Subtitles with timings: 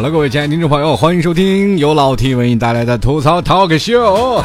[0.00, 4.42] 好了，各位亲爱的听众朋友，欢迎收听由老 T 为你带来的吐槽 Talk Show。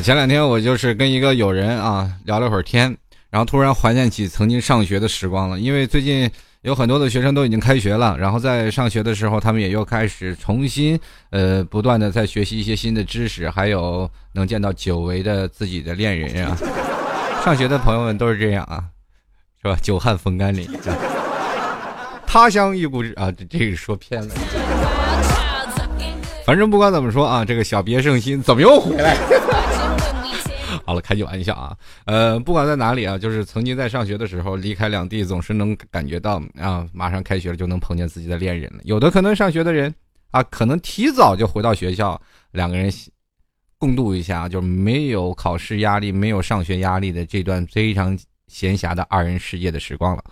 [0.00, 2.96] 前两天我就是跟一个友人啊聊了会儿天，
[3.28, 5.58] 然后突然怀念起曾经上学的时光了。
[5.58, 10.96] 因为最近有很多的学生都已经开学了，然后在上学的时候，他们也又开始重新
[11.30, 16.56] 呃不断的在学习一些新的知识，还有能见到久违的自己的恋人啊。
[17.44, 18.84] 上学的朋友们都是这样啊，
[19.60, 19.76] 是吧？
[19.82, 20.68] 久旱逢甘霖，
[22.32, 24.34] 他乡遇故知啊，这这个说偏了。
[26.46, 29.14] 反正不管怎么说啊，这个小别胜新怎么又回来？
[30.86, 38.80] 好了，开句玩笑啊，呃，不管在哪里啊，就是曾经在上学的时候离开两地，总是能感觉到啊，马上开学了就能碰见自己的恋人了。
[38.84, 39.94] 有的可能上学的人
[40.30, 42.18] 啊，可能提早就回到学校，
[42.52, 42.90] 两个人。
[43.76, 50.24] 共度一下，就没有考试压力、没有上学压力的这段非常闲暇的二人世界的时光了。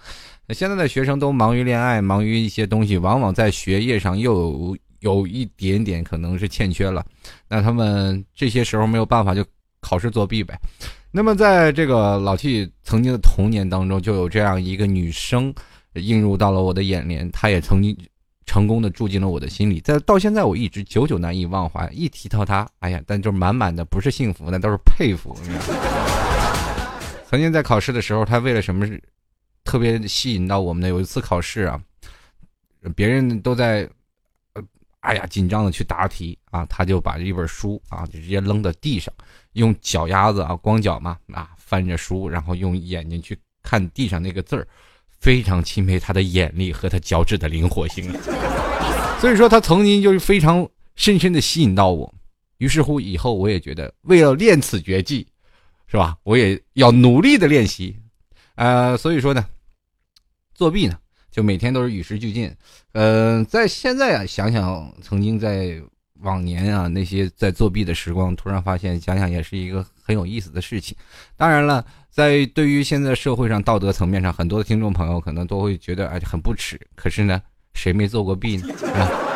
[0.50, 7.06] 那现在的学生都忙于恋爱，忙于一些东西，往往在学业上又有有一点点可能是欠缺了。
[7.48, 9.46] 那他们这些时候没有办法，就
[9.80, 10.58] 考试作弊呗。
[11.12, 15.54] 那么在这个老 T 曾经的童年当中，就有这样一个女生
[15.94, 17.96] 映入到了我的眼帘，她也曾经。
[18.44, 21.88] 成功的住进了我的心里，在到现在我一直久久难以忘怀。
[21.92, 25.38] 一提到他，哎呀，但就满满的不是幸福，那都是佩服。
[27.28, 28.84] 曾经在考试的时候，他为了什么
[29.64, 30.88] 特别吸引到我们的？
[30.88, 31.80] 有一次考试啊，
[32.94, 33.88] 别人都在，
[34.54, 34.62] 呃
[35.00, 39.12] 哎呀紧张的去答题啊，他就把一本书啊就直接扔到地上，
[39.52, 44.66] 用脚丫子啊光脚嘛啊翻着书，然后用眼睛去看地上那个字儿。
[45.20, 48.10] 非常钦佩他的眼力和他脚趾的灵活性，
[49.20, 52.14] 所以说他曾经就是非常深深的吸引到我。
[52.56, 55.26] 于是乎，以后我也觉得为了练此绝技，
[55.88, 56.16] 是吧？
[56.22, 57.94] 我也要努力的练习。
[58.54, 59.46] 呃，所以说呢，
[60.54, 60.98] 作弊呢，
[61.30, 62.54] 就每天都是与时俱进。
[62.92, 65.80] 呃，在现在啊，想想曾经在
[66.20, 70.96] 往年啊那些在作弊的时光，突然发现想想也是一个很有意思的事情。
[71.36, 71.84] 当然了。
[72.12, 76.76] 在对于现在社会上道德层面上，很多的听众朋友可能都会觉得哎很不耻。
[76.96, 77.40] 可是呢，
[77.72, 78.66] 谁没做过弊呢？
[78.92, 79.08] 啊，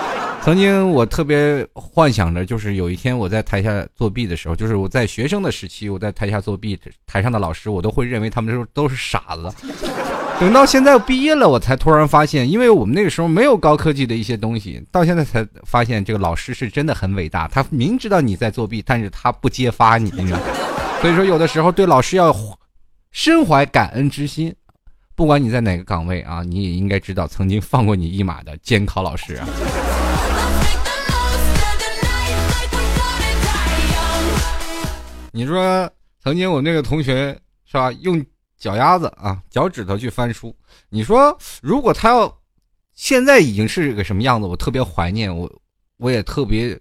[0.44, 9.50] 曾经我特别幻想着，就是有一天我在台下作弊的时候，就是我在学生的时期，我在台下作弊，台上的老师我都会认为他们都都是傻子。
[10.38, 17.48] 等到现在毕业了，我才突然发现，因为我们那个时候没有高科技的一些东西，到现在才发现这个老师是真的很伟大。
[17.48, 20.38] 他明知道你在作弊，但是他不揭发你，你知道。
[21.00, 22.36] 所以说，有的时候对老师要。
[23.16, 24.52] 身怀感恩之心，
[25.14, 29.46] 不管你在哪个岗位啊，你也应该知道曾经放过你一马的监考老师啊。
[35.34, 35.90] 你说
[36.20, 38.24] 曾经我那个同学是吧，用
[38.56, 40.56] 脚丫子啊、脚趾头去翻书。
[40.88, 42.40] 你说如果他要
[42.92, 45.60] 现在已经是个什么样子，我特别怀念我，
[45.96, 46.80] 我也特别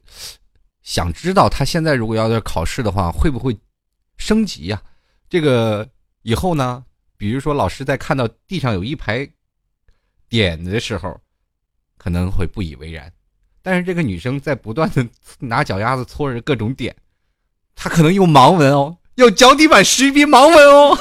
[0.84, 3.58] 想知道他现在如果要在考试的话，会不会
[4.18, 4.82] 升级呀？
[5.28, 5.90] 这个。
[6.26, 6.86] 以后呢，
[7.18, 9.30] 比如说老师在看到地上有一排
[10.30, 11.20] 点的时候，
[11.98, 13.12] 可能会不以为然。
[13.62, 15.06] 但是这个女生在不断的
[15.40, 16.96] 拿脚丫子搓着各种点，
[17.84, 20.96] 她可能用盲文哦，用脚底板识别盲文哦。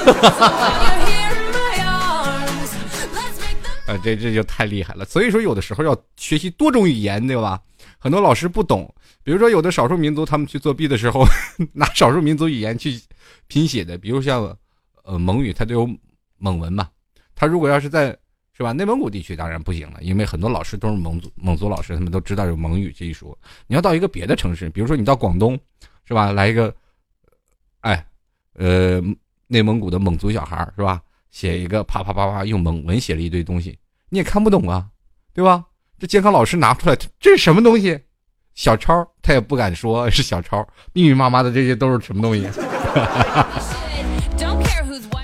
[3.86, 5.04] 啊， 这这就太厉害了。
[5.04, 7.60] 所以说，有的时候要学习多种语言，对吧？
[7.98, 11.24] 很多老师不懂，比如说有的少数民族他们去作弊的时候，
[11.72, 13.00] 拿少数民族语言去
[13.46, 14.56] 拼写的，比如像。
[15.04, 15.88] 呃，蒙语它都有
[16.38, 16.88] 蒙文嘛，
[17.34, 18.16] 他如果要是在
[18.56, 23.36] 是吧内蒙古地区当然不行了，因为很多老师都是蒙族蒙族老师，他们都知道有蒙语这一说。
[23.66, 25.58] 你要到一个别的城市，比如说你到广东，
[26.06, 26.32] 是吧？
[26.32, 26.74] 来一个，
[27.80, 28.04] 哎，
[28.54, 29.00] 呃，
[29.46, 31.00] 内蒙古的蒙族小孩是吧？
[31.30, 33.78] 写一个啪啪啪啪用蒙文写了一堆东西，
[34.10, 34.86] 你也看不懂啊，
[35.32, 35.64] 对吧？
[35.98, 37.98] 这监考老师拿出来，这是什么东西？
[38.54, 42.46] 小抄，他也不敢说是小抄，密密麻麻的这些都是什么东西？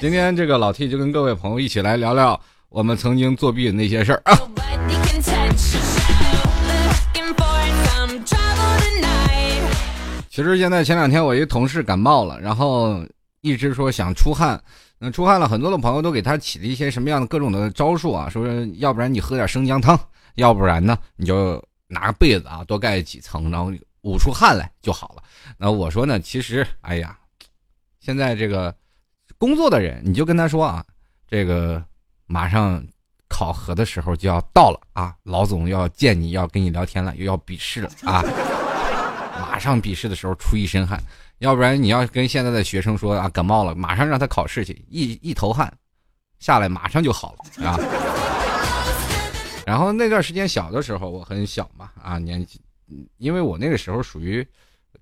[0.00, 4.32] 今天这个老 T 就跟各位朋友一起来聊聊我们曾经作弊的那些事儿啊。
[10.38, 13.04] 其实现在前两天我一同事感冒了，然后
[13.40, 14.62] 一直说想出汗，
[14.96, 18.46] 那出汗了很多的朋友都给他起了一些什么样的各种的招数啊，说
[18.76, 19.98] 要不然你喝点生姜汤，
[20.36, 25.22] 要不然呢你就拿个被子啊多盖几层，然后捂出汗来就好了。
[25.56, 27.18] 那我说呢，其实哎呀，
[27.98, 28.72] 现在这个。
[29.38, 30.84] 工作的人，你就跟他说啊，
[31.28, 31.82] 这个
[32.26, 32.80] 马上
[33.28, 38.22] 考核的时候就要到了啊，老总要见你要跟你聊天了，又要笔试了啊，
[39.58, 41.02] 马上笔试的时候出一身汗，
[41.38, 45.76] 要不然你要跟现在的学生说啊，感冒了，马上让他考试去，一一头汗
[46.38, 47.76] 下来马上就好了啊。
[49.66, 52.60] 然后那段时间小的时候，我很小嘛，啊，年纪，
[53.16, 54.46] 因为我那个时候属于，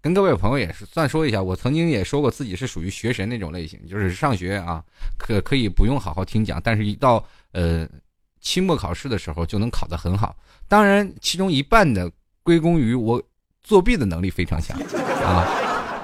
[0.01, 4.83] 跟各位朋友也是算说一下，我曾经也说过自己是属于学神那种类型，就是上学啊，
[5.19, 7.87] 可可以不用好好听讲，但是一到呃
[8.41, 10.35] 期末考试的时候就能考得很好。
[10.67, 12.11] 当然，其中一半的
[12.43, 13.23] 归功于我
[13.67, 14.79] 作弊的能力非常强
[15.25, 15.45] 啊，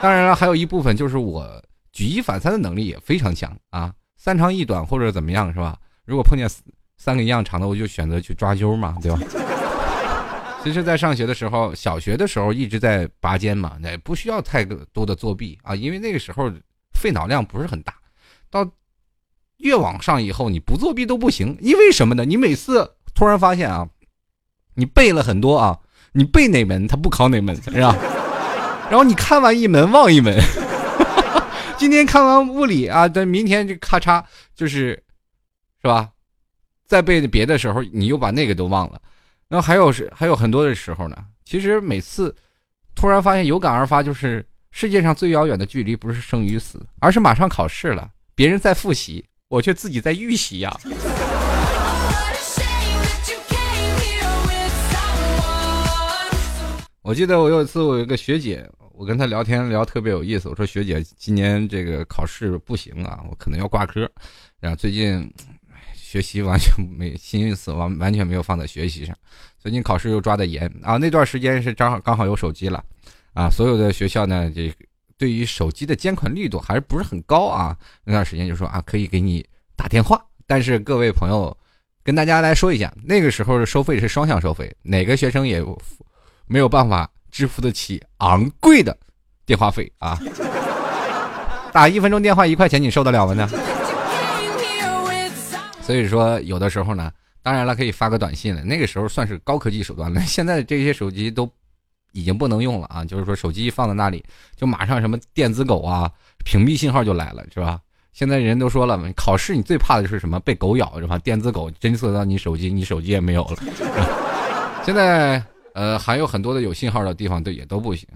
[0.02, 1.62] 当然了，还有一部分就是我
[1.92, 5.78] 举一反三的能力也非常强啊，三长一短或者怎么样是吧？
[6.04, 6.50] 如果碰见。
[6.98, 9.18] 三个一样长的，我就选择去抓阄嘛，对吧？
[10.62, 16.48] 其实，在上学的时候，小学的时候一直在拔尖嘛，那不需要太多的作弊啊，因为那个时候
[16.94, 17.92] 费脑量不是很大。
[18.50, 18.64] 到
[19.56, 22.24] 越往上以后，你不作弊都不行，因为什么呢？
[22.24, 23.88] 你每次突然发现啊，
[24.74, 25.76] 你背了很多啊，
[26.12, 27.96] 你背哪门他不考哪门， 是吧？
[28.90, 30.38] 然后你看完一门忘一门，
[31.78, 34.22] 今天看完物理啊，等明天就咔嚓
[34.54, 35.02] 就是，
[35.80, 36.10] 是吧？
[36.86, 39.00] 在背别的时候，你又把那个都忘了，
[39.48, 41.16] 然后还有是还有很多的时候呢。
[41.44, 42.34] 其实每次
[42.94, 50.78] 突然发现有感而发，就是世界上最遥远的距离不是生与死，而是马上考试了，别人在复习，我却自己在预习呀。
[57.02, 60.48] 我记得我有一次，我有一个学姐，我跟她聊天聊特别有意思。
[60.48, 64.10] 我说学姐，今年这个考试不行啊，我可能要挂科。
[64.60, 65.32] 然后最近。
[65.94, 69.16] 学习完全没心思，完完全没有放在学习上。
[69.58, 72.84] 最近考试又抓的严啊，那段时间是正好刚好有手机了，
[73.32, 74.70] 啊，所有的学校呢，这
[75.16, 77.74] 对于手机的监管力度还是不是很高啊。
[78.04, 79.42] 那段时间就说啊，可以给你
[79.74, 81.56] 打电话，但是各位朋友，
[82.04, 85.62] 跟大家来说一下，那个时候的收费是双向收费，哪个学生也
[86.46, 88.96] 没有办法支付得起昂贵的
[89.46, 90.18] 电话费啊。
[91.72, 93.48] 打一分钟电话一块钱，你受得了吗呢？
[95.80, 97.10] 所以说，有的时候呢，
[97.42, 98.62] 当然了，可以发个短信了。
[98.62, 100.20] 那个时候算是高科技手段了。
[100.26, 101.50] 现在这些手机都
[102.12, 103.04] 已经不能用了啊！
[103.04, 104.22] 就是说，手机放在那里，
[104.54, 106.10] 就马上什么电子狗啊，
[106.44, 107.80] 屏蔽信号就来了，是吧？
[108.12, 110.38] 现在人都说了，考试你最怕的就是什么？
[110.40, 111.18] 被狗咬，是吧？
[111.18, 113.56] 电子狗侦测到你手机，你手机也没有了。
[114.84, 115.42] 现在
[115.74, 118.08] 呃，还有很多的有信号的地方，都也都不行。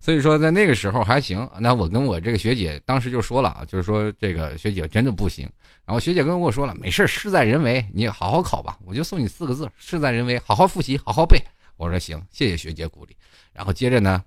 [0.00, 1.48] 所以说，在那个时候还行。
[1.60, 5.48] 那我跟我这个学姐当时就说了啊，就是说这个学姐真的不行。
[5.84, 8.78] 然后学姐跟我说了，没事，事在人为，你好好考吧。
[8.84, 11.40] 我就送你四个字：事在人为，好好复习，好好背。
[11.76, 13.16] 我说行，谢谢学姐鼓励。
[13.52, 14.22] 然后接着呢，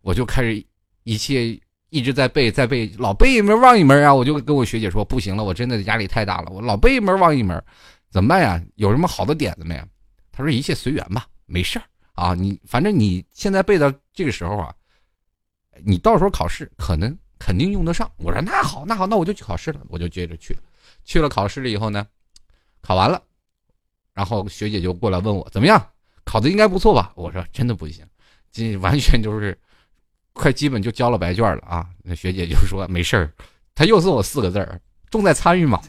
[0.00, 0.64] 我就开始
[1.04, 1.58] 一切
[1.90, 4.12] 一直在背，在背，老背一门忘一门啊。
[4.12, 7.62] 我就跟我学姐说，不行了，我真的压力太大了，我老背一门忘一门，
[8.10, 8.60] 怎么办呀？
[8.76, 9.80] 有什么好的点子没？
[10.32, 11.84] 她说一切随缘吧，没事儿
[12.14, 12.34] 啊。
[12.34, 14.74] 你反正你现在背到这个时候啊。
[15.82, 18.10] 你到时候考试可能肯定用得上。
[18.18, 19.80] 我说那好，那好，那我就去考试了。
[19.88, 20.60] 我就接着去了。
[21.04, 22.06] 去了考试了以后呢，
[22.82, 23.22] 考完了，
[24.12, 25.82] 然后学姐就过来问我怎么样，
[26.24, 27.12] 考的应该不错吧？
[27.14, 28.06] 我说真的不行，
[28.52, 29.58] 这完全就是
[30.34, 31.88] 快基本就交了白卷了啊。
[32.02, 33.32] 那学姐就说没事儿，
[33.74, 35.80] 她又送我四个字儿：重在参与嘛。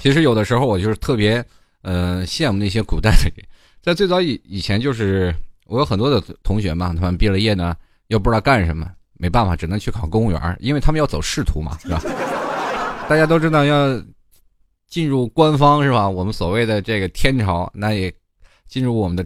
[0.00, 1.44] 其实有的时候我就是特别，
[1.82, 3.46] 呃，羡慕那些古代的人，
[3.82, 5.34] 在最早以以前，就是
[5.66, 7.76] 我有很多的同学嘛，他们毕了业呢，
[8.08, 12.02] 又不知道干什么，没办法，只能去考公务员，因为他们要走仕途嘛， 是吧？
[13.08, 14.02] 大家都知道要
[14.88, 16.08] 进入官方是吧？
[16.08, 18.12] 我们所谓的这个天朝，那也
[18.68, 19.24] 进入我们的。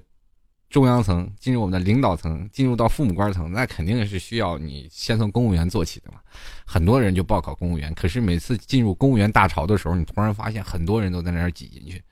[0.75, 6.19] 中央层进入我们的领导层，进入到父母官层，那肯定是需要你先从公务员做起的嘛。
[6.67, 12.03] 很多人就报考公务员，可是每次进入公务员大潮的时候，你突然发现很多人都在那儿挤进去。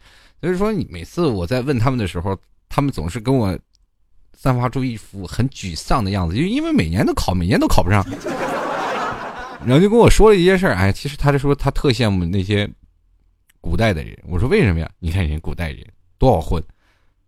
[0.41, 2.39] 所以说，你每次我在问他们的时候，
[2.69, 3.59] 他们总是跟我
[4.33, 8.01] 散发出一副很沮丧的样子，就因为每年都考，每年都考不上。
[9.67, 12.71] 然后就跟我说了一件事儿，哎，其实他就说他特羡慕那些
[13.61, 14.17] 古代的人。
[14.25, 14.89] 我说为什么呀？
[15.01, 15.85] 你看人古代人
[16.17, 16.63] 多好混。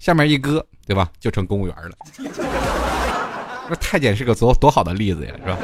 [0.05, 1.09] 下面一搁，对吧？
[1.19, 1.93] 就成公务员了。
[3.71, 5.57] 那太监是个多多好的例子呀，是吧？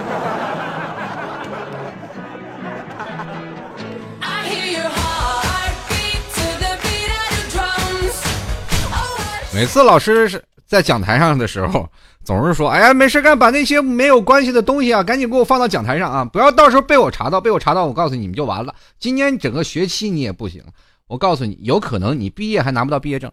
[9.52, 11.87] 每次老师是在讲台上的时候，
[12.25, 18.75] 总是说：“哎呀，没事干，把那些没有关系的东西啊，赶紧给我放到讲台上啊，不要到时候被我查到，被我查到，我告诉你们就完了。
[18.99, 20.64] 今年整个学期你也不行，
[21.09, 23.30] 我告诉你，有可能你毕业还拿不到毕业证。”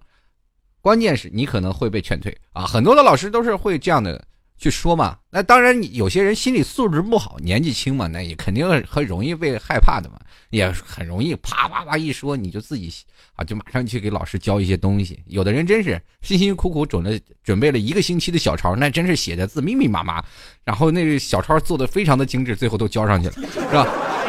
[0.88, 2.66] 关键是你可能会被劝退啊！
[2.66, 4.26] 很多的老师都是会这样的
[4.58, 5.18] 去说嘛。
[5.30, 10.18] 那当然，有些人心理素质不好，年纪轻嘛，那也肯定很容易被害怕的嘛，
[10.50, 12.90] 也很容易啪啪啪一说，你就自己
[13.36, 15.22] 啊，就马上去给老师交一些东西。
[15.26, 20.24] 有的人真是辛辛苦苦准了准备了一个星期的小抄，那真是写的字密密麻麻，
[20.64, 23.86] 然后那个小抄做的非常的精致，最后都交上去了，是吧？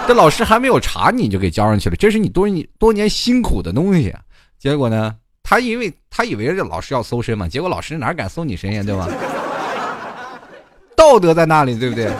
[0.08, 4.12] 这老师还没有查，你就给交上去了，这是你多年多年辛苦的东西。
[4.58, 5.14] 结果呢，
[5.48, 9.08] 他因为他以为这老师要搜身嘛，结果老师哪敢搜你身呀，对吧？
[10.94, 12.12] 道德在那里，对不对？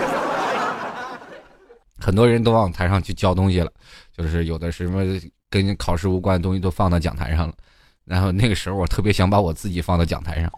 [2.00, 3.70] 很多人都往台上去交东西了，
[4.16, 5.02] 就是有的什么
[5.50, 7.52] 跟考试无关的东西都放到讲台上了。
[8.06, 10.50] 然后那个时候，我特别想把我自己放到讲台上，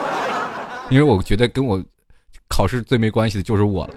[0.90, 1.82] 因为我觉得跟我
[2.46, 3.94] 考试最没关系的就是我了。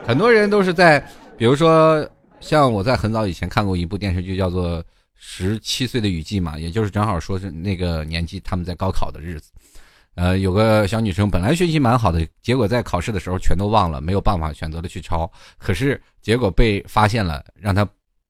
[0.06, 0.98] 很多人都是在，
[1.36, 2.08] 比如说，
[2.44, 4.78] 像我在很早以前看过一部电视剧，叫做
[5.14, 9.50] 《十七岁的雨季》嘛，也就是正好说是那个年纪，他们在高考的日子。
[10.14, 15.28] 呃，有个小女生本来学习蛮好的，结果在考试的时候全都忘了，没有办法选择了去抄。
[15.56, 17.82] 可是结果被发现了，让她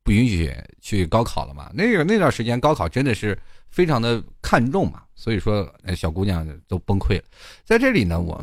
[0.04, 1.68] 不允许去高考了嘛。
[1.75, 3.37] 那个那段时间高考真的是
[3.68, 7.25] 非常的看重嘛，所以说小姑娘都崩溃了。
[7.64, 8.42] 在这里呢，我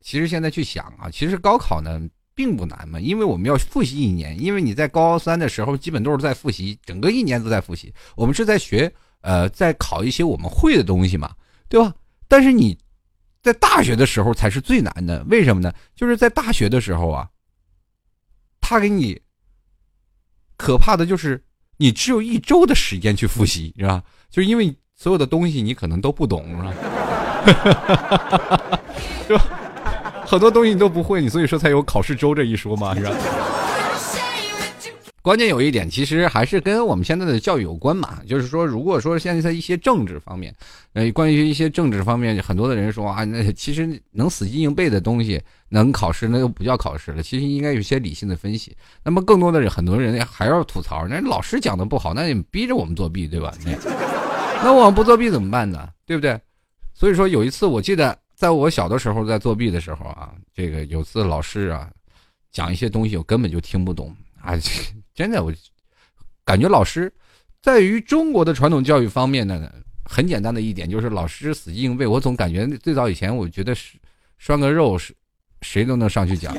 [0.00, 2.08] 其实现在去想啊，其实高考呢。
[2.38, 7.92] 并不难嘛，因为我们要复习一年，因为你在高三的时候基本都是在复习，整个一年都在复习。
[8.14, 8.92] 我们是在学，
[9.22, 11.34] 呃，在考一些我们会的东西嘛，
[11.68, 11.92] 对吧？
[12.28, 12.78] 但是你
[13.42, 15.72] 在大学的时候才是最难的，为什么呢？
[15.96, 17.28] 就是在大学的时候啊，
[18.60, 19.20] 他给你
[20.56, 21.42] 可怕的就是
[21.78, 24.00] 你只有一周的时间去复习，是吧？
[24.30, 26.72] 就因为所有的东西你可能都不懂，是吧？
[29.26, 29.44] 是吧？
[30.28, 33.10] 很多东西你都不会，你所以说才有考试周这一说嘛， 是吧？
[35.22, 38.18] 关键有一点，其实还是跟我们现在的教育有关嘛。
[38.26, 40.54] 就是说，如果说现在一些政治方面，
[40.92, 47.22] 呃，关于一些政治方面，很多的人说啊，那其实能死记硬背的东西能考试，那就不叫考试了。
[47.22, 48.76] 其实应该有些理性的分析。
[49.02, 53.50] 那么，更多的人，很多人还要吐槽，那老师讲的不好，那你逼着我们作弊，对吧？
[53.64, 53.72] 那
[54.62, 55.88] 那我们不作弊怎么办呢？
[56.06, 56.38] 对不对？
[56.92, 58.14] 所以说，有一次我记得。
[58.38, 61.90] 在我小的时候，在作弊的时候啊，这个有次老师啊，
[62.52, 64.54] 讲一些东西我根本就听不懂啊，
[65.12, 65.52] 真的我
[66.44, 67.12] 感觉老师
[67.60, 69.68] 在于中国的传统教育方面呢，
[70.04, 72.06] 很简单的一点就是老师死记硬背。
[72.06, 73.98] 我总感觉最早以前我觉得是
[74.38, 75.12] 涮个肉是
[75.62, 76.56] 谁都能上去讲，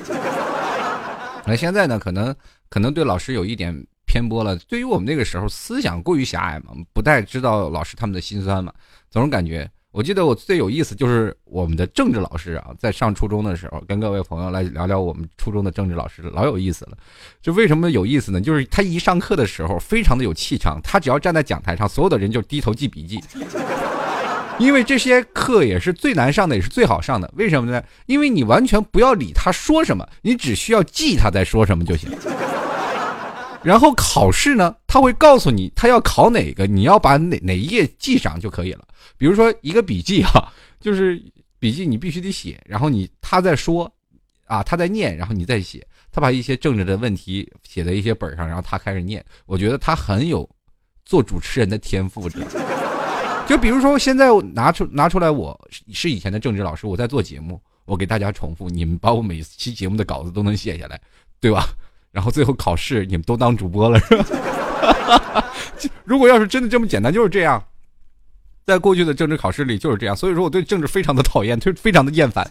[1.46, 2.36] 那现在呢，可能
[2.68, 3.74] 可能对老师有一点
[4.06, 4.54] 偏颇了。
[4.68, 8.74] 对于我们那个时候思想过于狭隘嘛，不太知道老师他们的心酸嘛，
[9.10, 9.72] 总是感觉。
[9.91, 16.98] 我记得我最有意思就是我们的政治老师啊，在上初中的时候，跟各位朋友来聊聊我们初中的政治老师，老有意思了。
[17.41, 18.39] 就为什么有意思呢？
[18.39, 23.19] 就是他一上课的时候非常的有气场，他只要站在讲台上，所有的人就低头记笔记。
[24.60, 27.31] 因为这些课也是最难上的，也是最好上的。
[27.36, 27.81] 为什么呢？
[28.05, 32.12] 因为你完全不要理他说什么，你只需要记他在说什么就行。
[33.63, 38.88] 然后考试呢，他会告诉你他要考哪个，你要把哪哪一页记上就可以了。
[39.18, 41.22] 比如说一个笔记哈， 就是
[41.60, 43.92] 笔记你必须得写，然后你他在说，
[44.46, 45.86] 啊他在念，然后你再写。
[46.12, 49.24] 他把一些政治的问题写在一些本上，然后他开始念。
[49.46, 50.50] 我觉得他很有
[51.06, 52.28] 做主持人的天赋。
[53.48, 55.60] 就比如说现在拿出拿出来，我
[55.92, 61.00] 是以前的政治老师，我在做节目，我给大家重复，你们把我每期节目的稿子都能写下来，
[61.39, 61.68] 对吧？
[62.12, 65.46] 然后最后考试，你们都当主播了，是吧？
[66.04, 67.63] 如果要是真的这么简单，就是这样。
[68.66, 72.50] 在过去的政治考试里就是这样，所以说我对政治非常的讨厌，就是非常的厌烦。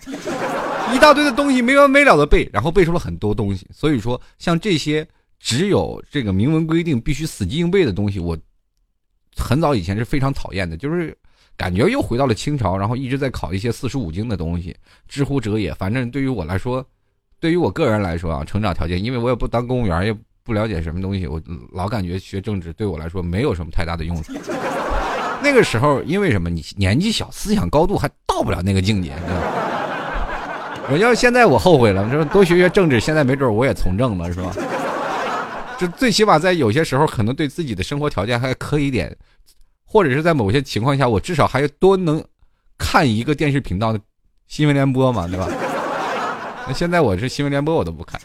[0.92, 3.66] 一大堆的东西没完没了的背，然后背出了很多东西。
[3.72, 5.06] 所以说，像这些
[5.38, 8.36] 只有这个明文规定必须死记硬背的东西，我
[9.36, 11.16] 很早以前是非常讨厌的，就是
[11.56, 14.74] 感觉又回到了清朝，然后一直在考一些四书五经的东西。
[15.06, 16.84] 知乎者也，反正对于我来说。
[17.40, 21.40] 对于我个人来说啊，成长条件，因为我也不当公务员，也不了解什么东西，我
[21.72, 24.32] 老感觉学政治对我来说没有什么太大的用处。
[25.40, 26.50] 那个时候，因为什么？
[26.50, 29.12] 你年纪小，思想高度还到不了那个境界。
[30.90, 34.50] 我要现在我后悔了，说多学学政治，现在没准我也从政了，是吧？
[35.78, 39.16] 这最起码在有些时候，可能对自己的生活条件还可以点，
[39.84, 42.24] 或者是在某些情况下，我至少还多能
[42.76, 44.00] 看一个电视频道的
[44.48, 45.46] 新闻联播嘛，对吧？
[46.68, 48.20] 那现在我是新闻联播，我都不看。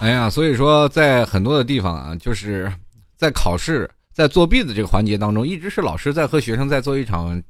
[0.00, 2.72] 哎呀，所以说，在很多的地方啊，就是
[3.18, 7.42] 在考试、在作弊的这个环节当中，一直是老师在和学生在做一场。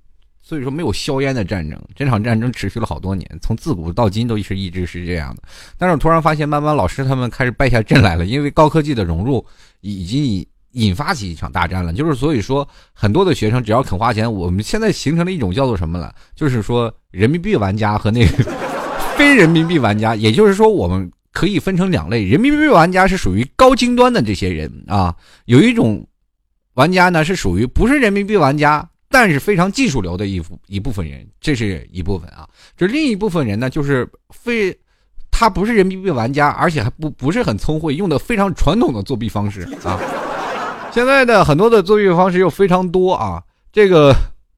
[0.52, 5.42] 所以说没有硝烟的战争，这场战争持续了好多年，从自古到今都是一直是这样的。
[5.78, 9.42] 但是我突然发现，慢慢老师他们开始败下阵来了，因为高科技的融入
[9.80, 11.90] 已经引引发起一场大战了。
[11.94, 16.14] 就是所以说，很多的学生只要肯花钱，我们现在形成了一种叫做什么了？
[16.36, 18.44] 就是说人民币玩家和那个
[19.16, 21.10] 非人民币玩家，也就是说我们。
[21.34, 25.16] 可以分成两类，人民币玩家是属于高精端的这些人啊，
[25.46, 26.06] 有一种
[26.74, 32.48] 玩家呢是属于不是人民币玩家，但是非常技术流的一一部分人，这是一部分啊。
[32.76, 34.76] 这另一部分人呢，就是非
[35.30, 40.00] 他不是人民币玩家，而且还不不是很聪慧，用的非常传统的作弊方式啊。
[40.90, 43.42] 现在的很多的作弊方式又非常多啊。
[43.70, 44.14] 这个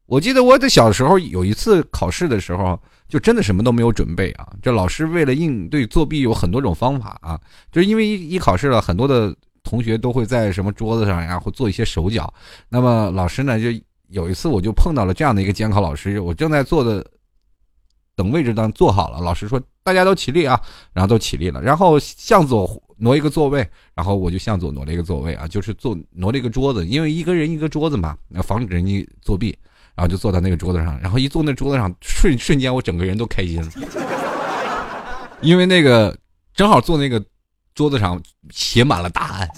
[0.06, 2.80] 我记得我在小时候有一次考试的时候。
[3.06, 4.48] 就真的什么都没有准备啊！
[4.62, 7.38] 这老师为了应对作弊，有很多种方法啊。
[7.70, 9.32] 就是因为一一考试了，很多的
[9.62, 12.32] 同学都会在什么桌子上呀，或做一些手脚。
[12.68, 13.68] 那么老师呢，就
[14.14, 17.04] 有一次我就碰到了这样的一个监考老师，我正在坐的
[18.14, 20.60] 等位置当坐好了，老师说大家都起立啊，
[20.92, 29.56] 然后都起立了，然后向左挪一个座位，然后我就向左挪了一个座位啊，就是坐挪了一个桌子，因为一个人一个桌子嘛，要防止人家作弊。
[29.96, 33.70] 然后就坐在那个桌子上，然后一坐那桌子上，瞬瞬间我整个人都开心了，
[35.40, 36.18] 因为那个
[36.52, 37.24] 正好坐那个
[37.76, 39.48] 桌子上写满了答案，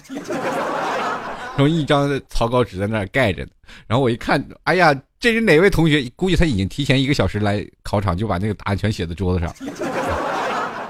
[1.57, 3.47] 然后一张草稿纸在那儿盖着
[3.87, 6.11] 然后我一看，哎呀，这是哪位同学？
[6.15, 9.55] 估计他已经提前一个小时来考场，就把那个答案全写在桌子上，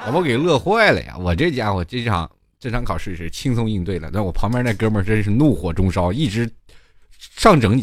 [0.04, 1.16] 把 我给乐坏了呀！
[1.18, 6.50] 我这家伙这场这场考试是轻松应对了，但我旁边那哥们儿真是怒火中烧，一直
[7.36, 7.82] 上整。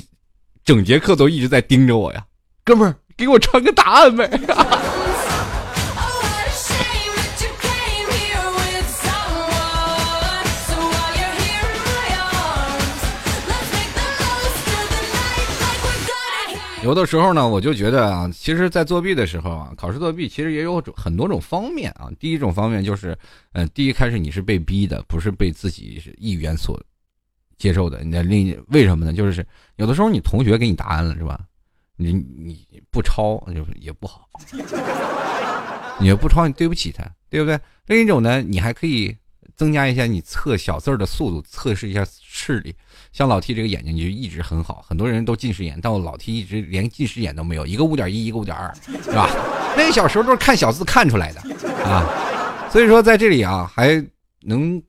[0.66, 2.26] 整节课都一直在盯着我呀，
[2.64, 4.30] 哥们儿，给我传个答案呗！
[16.84, 22.12] 有的时候呢，我就觉得啊，其实，在作弊的时候啊，考试作弊其实也有很多种方面啊。
[22.20, 23.18] 第一种方面就是，
[23.54, 26.80] 嗯，第一开始你是被逼的，不是被自己意愿所。
[27.58, 29.14] 接受的，那另为什么呢？
[29.14, 29.46] 就是
[29.78, 31.40] 有的时候你同学给你答案了，是吧？
[31.96, 34.28] 你你不抄就也不好，
[36.02, 37.58] 你要不抄你对不起他，对不对？
[37.86, 39.16] 另一种呢，你还可以
[39.56, 42.76] 增加一下你测小字儿的速度，测试一下视力。
[43.12, 49.30] 像老 T 这个眼睛就一直很好，很多人都近视眼，但我老 T 一直连近视眼都没有，一个五点一，一个五点二， 是吧？
[49.78, 51.42] 那个小时候都是看小字看出来的
[51.84, 52.70] 啊。
[52.72, 54.06] 所以说在这里啊，还
[54.42, 54.82] 能。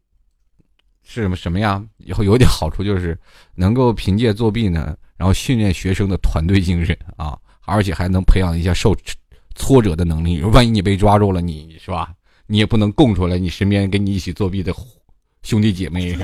[1.06, 1.84] 是什么什么呀？
[1.98, 3.16] 以后有点好处就是
[3.54, 8.96] 能够凭借作弊呢，然后训练学生的团队精神啊，而且还能培养一下受
[9.54, 10.40] 挫折的能力。
[10.40, 12.10] 万一你被抓住了，你是吧？
[12.46, 14.74] 你也不能供出来你身边跟你一起作弊的
[15.42, 16.16] 兄弟姐妹。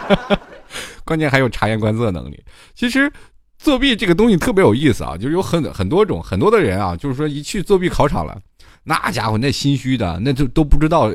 [1.04, 2.42] 关键还有察言观色能力。
[2.74, 3.12] 其实
[3.58, 8.40] 作弊这个东西特别有意思啊，就是有很很多种，很多的人啊，就是说一去作弊考场了，
[8.82, 11.12] 那家伙那心虚的，那就都不知道。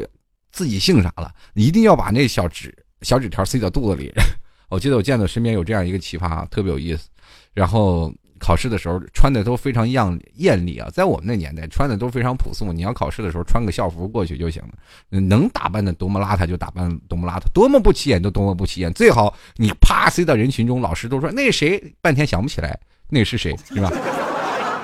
[0.53, 1.33] 自己姓啥了？
[1.53, 4.11] 一定要把那小纸小纸条塞到肚子里。
[4.67, 7.07] 我记得我见到身边有这样一个奇葩，特别有意思。
[7.53, 12.73] 然后考试的时候穿的都非常样艳丽啊，在我们那年代穿的都非常朴素。
[12.73, 18.91] 你要考试的时候穿个校服过去就行了，能打扮的多么邋遢就打扮多么邋遢，多么不起眼就多么不起眼。
[18.93, 22.77] 最好你啪塞到人群中，老师都说那谁，半天想不起来
[23.07, 23.91] 那是谁， 是吧？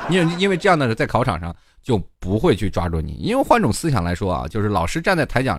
[0.10, 1.54] 因因为这样的在考场上。
[1.84, 5.58] 就不会去抓住你，因为换种思想来说啊，就是老师站在台讲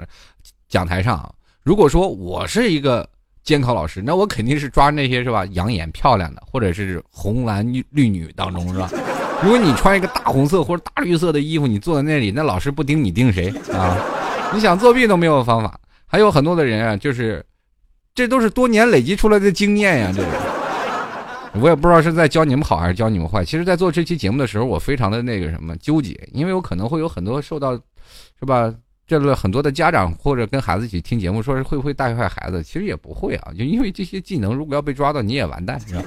[0.69, 3.09] 讲台上，如果说我是一个
[3.49, 8.91] 监考老师，那我肯定是抓那些是吧养眼漂亮的，或者是红蓝绿女当中是吧？
[9.43, 13.97] 如果你穿一个大红色或者大绿色的衣服，你坐在那里，那老师不盯你盯谁啊？
[14.53, 15.81] 你想作弊都没有方法。
[16.07, 17.43] 还有很多的人啊，就是
[18.15, 20.29] 这都是多年累积出来的经验呀，这个。
[21.59, 23.43] 我也不知道是在教你们好还是教你们坏。
[23.43, 27.73] 其实，在做这期节目的时候，我非常的那个什么纠结，因为我可能会有很多受到，
[28.39, 28.71] 是吧？
[29.09, 32.63] 这个很多的家长或者跟孩子一起听节目，说是会不会带坏孩子？
[32.63, 36.03] 其实也不会啊，就因为这些技能，如果要被抓到，你也完蛋，是吧？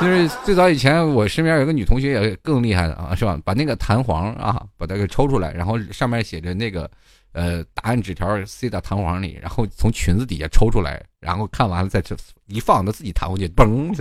[0.00, 3.38] 就是最早以前，我身边有个女同学也更厉害的啊，是吧？
[3.44, 6.90] 把那个弹簧啊，把它给抽出来，然后上面写着那个。
[7.36, 12.00] 呃，答案纸条塞到弹簧里，然后从裙子底下抽出来，然后看完了再
[12.46, 13.92] 一放，它自己弹回去，嘣！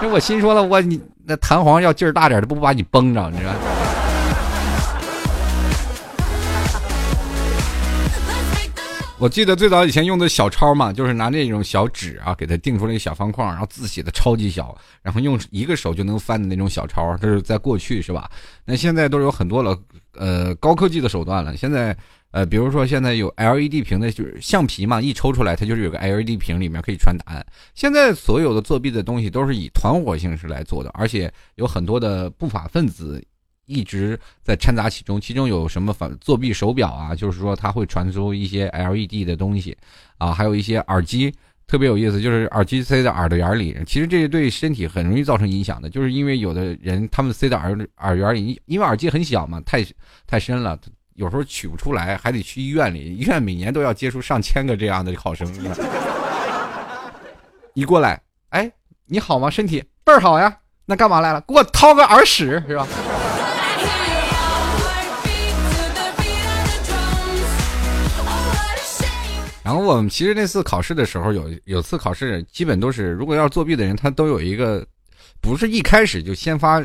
[0.00, 3.52] 那我心说了，我你那弹簧要劲儿大点，它不把你崩着，你知道？
[9.22, 18.28] 我记得最早以前用的小抄嘛，就是拿那种小纸啊，给它定出了一个小方框，然后字写的超级小，然后用一个手就能翻的那种小抄，这是在过去是吧？
[18.64, 19.78] 那现在都是有很多了，
[20.14, 21.56] 呃，高科技的手段了。
[21.56, 21.96] 现在，
[22.32, 27.46] 呃，比如说现在有 LED 屏的，就是橡皮嘛，一抽出来它就是有个 LED 屏，里面可以传答案。
[27.76, 33.24] 现在所有的作弊的东西都是以团伙形式来做的，而且有很多的不法分子。
[33.66, 37.14] 一直在掺杂其中，其中有什么反作弊手表啊？
[37.14, 39.76] 就是说它会传出一些 LED 的东西，
[40.18, 41.32] 啊，还有一些耳机，
[41.66, 49.84] 特别有意思，就是耳机塞在耳朵眼里，其实这对身体很容易造成影响的，就是因为有的人他们塞在耳耳缘里，因为耳机很小嘛，太
[50.26, 50.78] 太深了，
[51.14, 55.48] 有时候取不出来，还得去医院里，医院每年都要接触上千个这样的考生。
[57.74, 58.20] 一过来，
[58.50, 58.70] 哎，
[59.06, 59.48] 你好吗？
[59.48, 61.40] 身体倍儿好呀，那干嘛来了？
[61.42, 62.86] 给我掏个耳屎是吧？
[69.64, 74.84] 然后我们其实那次考试的时候，有有次考试，基本都是如果要作弊的人，他都有一个，
[75.40, 76.84] 不是一开始就先发，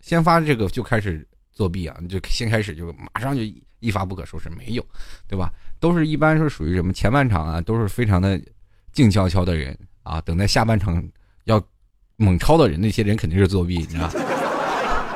[0.00, 3.42] 先发这个就开始作弊啊，就先开始就马上就
[3.80, 4.86] 一发不可收拾，没有，
[5.26, 5.50] 对吧？
[5.80, 8.38] 都是一般是属于什么前半场啊，都是非常的
[8.92, 11.02] 静悄悄的人啊，等待下半场
[11.44, 11.62] 要
[12.16, 14.10] 猛抄的人，那些人肯定是作弊，你知道？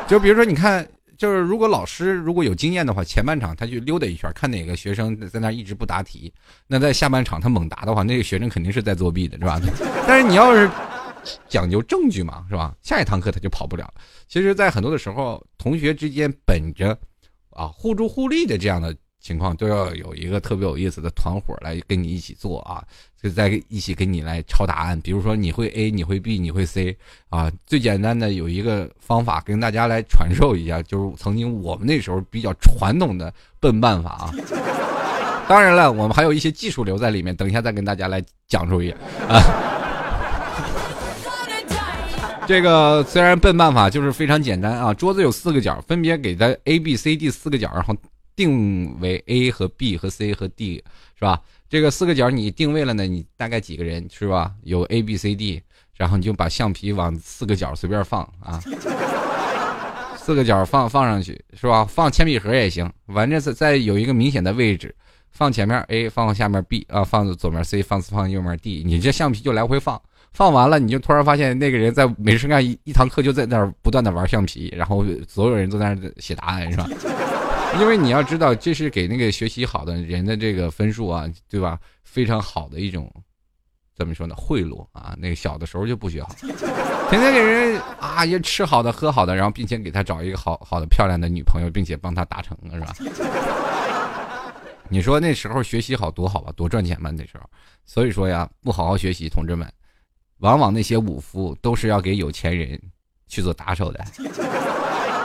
[0.08, 0.88] 就比如说你看。
[1.18, 6.32] 就是如果老师如果有经验的话，前半场他去溜达一圈，看哪个学生在那一直不答题，
[6.68, 9.60] 那在下半场他猛答的话，那个学生肯定是在作弊的，是吧？
[10.06, 10.70] 但是你要是
[11.48, 12.72] 讲究证据嘛，是吧？
[12.82, 13.92] 下一堂课他就跑不了。
[14.28, 16.96] 其实，在很多的时候，同学之间本着
[17.50, 18.96] 啊互助互利的这样的。
[19.20, 22.82] 情况都要有一个特别有意思的团伙来跟你一起做啊，
[23.20, 24.98] 就在一起跟你来抄答案。
[25.00, 26.96] 比如说你会 A，你会 B，你会 C
[27.28, 27.50] 啊。
[27.66, 34.32] 最简单的有一个方法跟大家来传授一下，就是曾经我们那时候比较传统的笨办法啊。
[35.48, 38.96] 当然了，我们还有一些技术留在里面，等一下再跟大家来讲述一下
[39.28, 39.42] 啊。
[42.46, 47.96] 这个虽然笨办法就是非常简单啊，桌子有四个角，分别给它 A、B、C、D 四个角，然后。
[48.38, 50.76] 定为 A 和 B 和 C 和 D
[51.16, 51.40] 是吧？
[51.68, 53.04] 这个四个角你定位了呢？
[53.04, 54.52] 你大概几个人是吧？
[54.62, 55.60] 有 A B C D，
[55.96, 58.62] 然后你就把橡皮往四个角随便放啊，
[60.16, 61.84] 四个角放放上去是吧？
[61.84, 64.94] 放铅笔盒也行，反正在在有一个明显的位置，
[65.32, 70.00] 放前面 A，放下面 B 啊，放左面 C，放放右面 D，你这橡皮就来回放，
[70.32, 76.88] 放完了你就突然发现那个人在没事干一一堂课就在那儿不断的玩橡皮，然后所有人都在那写答案是吧？
[77.80, 81.78] 因为你要知道，这是给那个学习好的人的这个分数啊，对吧？
[82.02, 83.12] 非常好的一种，
[83.94, 84.34] 怎么说呢？
[84.36, 85.14] 贿赂啊！
[85.18, 86.34] 那个小的时候就不学好，
[87.10, 92.94] 天天给人啊也吃好的喝好的，然后并且给他找一个好好的漂亮的女朋友，并且帮他达成了，是吧？
[94.88, 97.48] 你说那时候学习好多好啊，多赚钱嘛那时候。
[97.84, 99.70] 所以说呀，不好好学习，同志们，
[100.38, 102.80] 往往那些武夫都是要给有钱人
[103.28, 104.04] 去做打手的。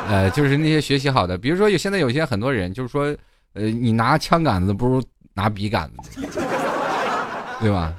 [0.08, 3.16] 呃，就是那些学习好的，比如说有现在有些很多人，就是说，
[3.54, 5.02] 呃，你拿枪杆子不如
[5.34, 6.22] 拿笔杆子，
[7.62, 7.94] 对吧？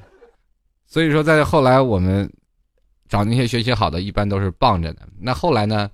[0.87, 2.31] 所以说，在后来我们
[3.09, 5.03] 找那些学习好的，一般都是傍着的。
[5.19, 5.91] 那后来呢，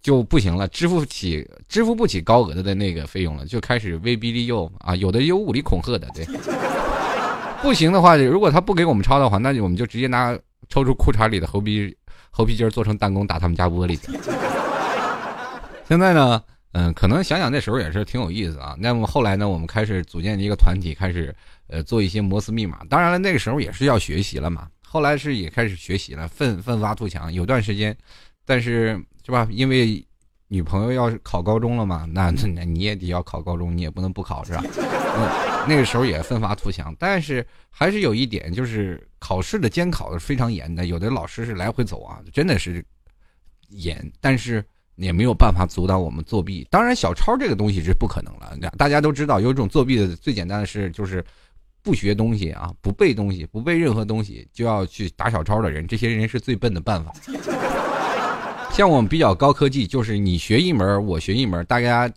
[0.00, 6.26] 就不行了，支付起支付不起高额的的那个费用了，就开始威逼利诱啊，有的有武力恐吓的，对。
[7.60, 10.34] 不行的话，如果他不给我们抄的话，那就我们就直接拿
[10.70, 11.94] 抽出裤衩里的猴皮
[12.30, 13.98] 猴皮筋做成弹弓打他们家玻璃。
[15.90, 18.76] 现在呢，嗯，可能想想那时候也是挺有意思啊。
[18.78, 21.34] 那么后来呢，我们开始组建一个团体，开始
[21.66, 22.84] 呃做一些摩斯密码。
[22.88, 24.68] 当然了，那个时候也是要学习了嘛。
[24.86, 27.32] 后来是也开始学习了，奋奋发图强。
[27.32, 27.96] 有段时间，
[28.44, 29.48] 但是是吧？
[29.50, 30.06] 因为
[30.46, 34.62] 女朋友要是考高中了嘛，那那你也得要考高中，你也不能不考是吧？
[35.16, 35.28] 嗯，
[35.68, 42.84] 那个时候也奋发图强，但是还是有一点，就是考试的监考是非常严的，有的老师是来回走啊，真的是
[43.70, 44.64] 严，但是。
[45.00, 46.66] 也没有办法阻挡我们作弊。
[46.70, 48.70] 当然，小抄这个东西是不可能了。
[48.76, 51.24] 大家都知道，有一种作弊的最简单的事就是
[51.82, 57.12] 不学东西啊，不背东西，不背任何东西就要去打小抄的人，这些人是最笨的办法。
[58.70, 62.12] 像我们比较高科技，就是你学一门，我学一门，大家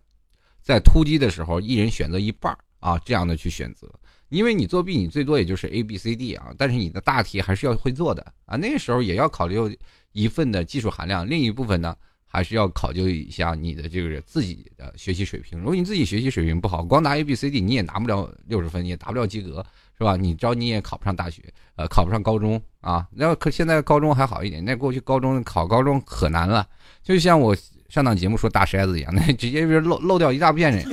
[0.62, 3.90] 在突击的时候，一人选择一半啊，这样的去选择。
[4.28, 8.58] 因为你作弊，你最多也就是 A、B、C、D 啊，但是你的大题还是要会做的啊。
[8.58, 9.78] 那个时候也要考虑
[10.12, 11.96] 一份的技术含量，另一部分呢。
[12.34, 15.60] 还是要考究一下你的这个自己的学习水平。
[15.60, 19.64] 如果你自己学习水平不好，光拿 A B C D 你也拿不了六十分，也达不了及格，
[19.96, 20.16] 是吧？
[20.16, 21.44] 你招你也考不上大学，
[21.76, 23.08] 呃，考不上高中啊。
[23.12, 26.68] 那可现在高中还好一点，那过去高中考高中可难了。
[27.04, 27.56] 就像我
[27.88, 30.84] 上档节目说大筛子一样， 那直接就是漏漏掉一大片人。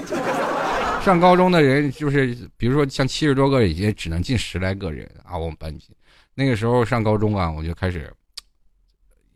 [1.03, 5.39] 上高中的人就是，比如说像七十多个，也只能进十来个人啊。
[5.39, 5.89] 我们班级
[6.35, 8.13] 那个时候上高中啊，我就开始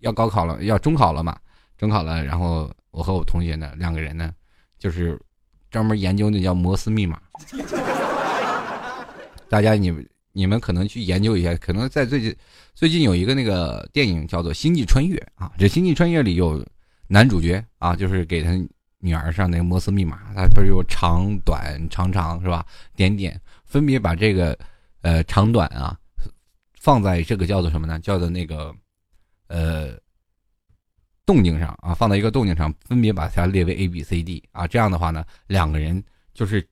[0.01, 1.35] 要高考了，要中考了嘛，
[1.77, 2.25] 中考了。
[2.25, 4.33] 然后我和我同学呢，两个人呢，
[4.79, 5.21] 就是
[5.71, 7.21] 专门研究那叫摩斯密码。
[9.49, 12.37] 大家你们你们可能去研究一下，可能在最近
[12.75, 16.65] 最近有一个那个电影叫做《星际穿越》啊，这《星际穿越》里有
[17.07, 18.51] 男主角啊，就是给他。
[19.01, 22.65] 女儿上那个摩斯密码，它不是有长短、长长是吧？
[22.97, 24.59] 点点分别把这个
[25.03, 25.95] 呃长短啊
[26.81, 28.01] 放在这个叫做什么呢？
[28.01, 28.75] 叫做那个
[29.49, 29.89] 呃
[31.27, 34.67] 动静上啊，放在一个动静上，分别把它列为 A、B、C、D 啊。
[34.67, 36.67] 这样的话呢，两个人就是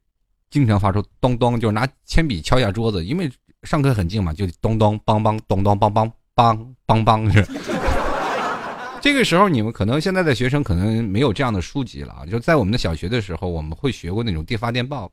[0.50, 3.30] 经常发出咚咚，就是拿铅笔敲一下桌子，因为
[3.62, 7.46] 上课很静嘛，就咚咚梆梆咚咚梆梆梆梆梆是。
[9.02, 12.24] 这个时候，你们可能现在的学生可能没有这样的书籍了啊！
[12.24, 15.10] 就在我们的小学的时候，我们会学过那种电发电报，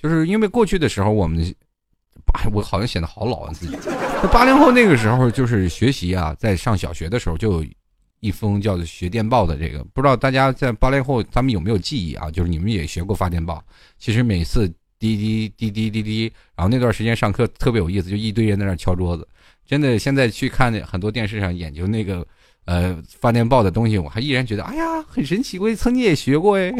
[0.00, 1.52] 就是因为过去的时候，我们，
[2.52, 3.76] 我好像显得好老啊自己。
[4.32, 7.66] 八零后那个时候就是学习啊，在上小学的时候就有
[8.22, 12.30] 一封叫做学电报的这个，不知道大家在八零后他们有没有记忆啊？
[12.30, 13.62] 就是你们也学过发电报，
[13.98, 14.66] 其实每次
[14.98, 19.28] 滴滴滴滴滴滴，然后那段时间上课特别有意思，就一堆人在那敲桌子，
[19.66, 22.26] 真的现在去看很多电视上研究那个。
[22.64, 25.58] 呃，发电报的东西，我还依然觉得，哎呀，很神奇。
[25.58, 26.70] 我曾经也学过哎。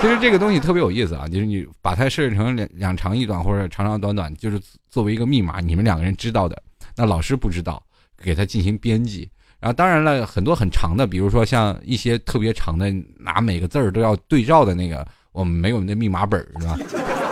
[0.00, 6.60] 其实这个东西特别有意思啊，就是你把它设置成两两长一短或者长长短短，就是作为一个密码，你们两个人知道的，
[6.96, 7.80] 那老师不知道，
[8.20, 9.30] 给他进行编辑。
[9.62, 16.76] 然后当然了，很多很长的，比如说像一些特别长的，拿每个字儿都要对照的那个，我们没有那密码本是吧？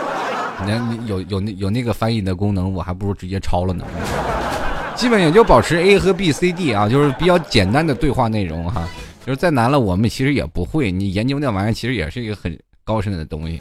[0.65, 3.83] 那有有那有那个翻译的功能，我还不如直接抄了呢。
[4.95, 8.87] 基本也就保持 A 和 B、C、D 啊，就是比较简单的对话内容哈。
[9.25, 10.89] 就是再难了，我们其实也不会。
[10.89, 13.59] 你研究那玩意儿，其实也是一个很高深的东西。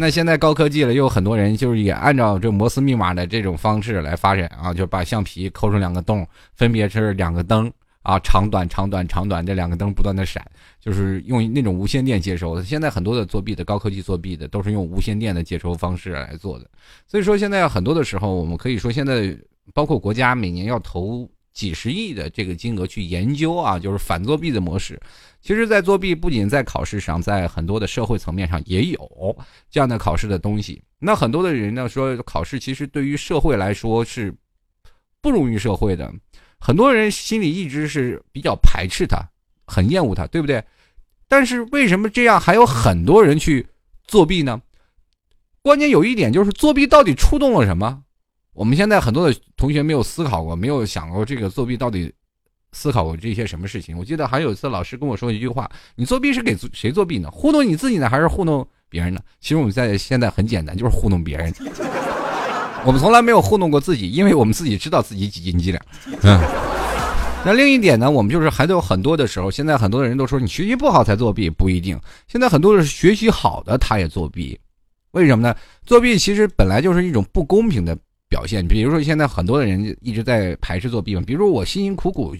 [0.00, 10.42] 那现在高科技了，又有很多人就是也按照这摩斯密码的这种方式来发展啊，就把橡皮抠成两个洞，分别是两个灯啊，长短、长短、长短，这两个灯不断的闪，
[10.80, 12.64] 就是用那种无线电接收的。
[12.64, 16.66] 现在很多的作弊的高科技作弊的都是用无线电的接收方式来做的。
[17.06, 19.38] 所以说现在很多的时候，我们可以说现在。
[19.72, 24.98] 包括国家每年要投几十亿的这个金额去研究啊，就是反作弊的模式。
[25.42, 29.36] 其实，在作弊不仅在考试上，在很多的社会层面上也有
[29.70, 30.82] 这样的考试的东西。
[30.98, 34.34] 那很多的人呢说，考试其实对于社会来说是
[35.22, 36.12] 不容于社会的，
[36.58, 39.18] 很多人心里一直是比较排斥它，
[39.66, 40.62] 很厌恶它，对不对？
[41.26, 43.66] 但是为什么这样还有很多人去
[44.04, 44.60] 作弊呢？
[45.62, 48.02] 关键有一点就是作弊到底触动了什么？
[48.52, 52.12] 我们现在很多的同学没有思考过，没有想过这个作弊到底
[52.72, 53.96] 思考过这些什么事情。
[53.98, 57.28] 我记得还有一次老师跟我说一句话：“你作弊是给谁作弊呢？
[57.30, 61.52] 糊弄你自己呢，还是糊弄别人呢？”其实我们在现在很简单，就是糊弄别人。
[62.86, 65.84] 我们从来没有糊弄过自己，因为我们自己知道自己几斤几两。
[66.22, 66.40] 嗯。
[67.44, 71.98] 那另一点呢，我们就是还都有很多的时候，现在很多的人都说你学习不好才作弊，不一定。
[72.28, 74.58] 现在很多是学习好的他也作弊，
[75.12, 75.54] 为什么呢？
[75.84, 77.96] 作弊其实本来就是一种不公平的。
[78.30, 81.22] 表现，比如说现在很多的人一直在排斥作弊嘛。
[81.26, 82.32] 比如说我辛辛苦苦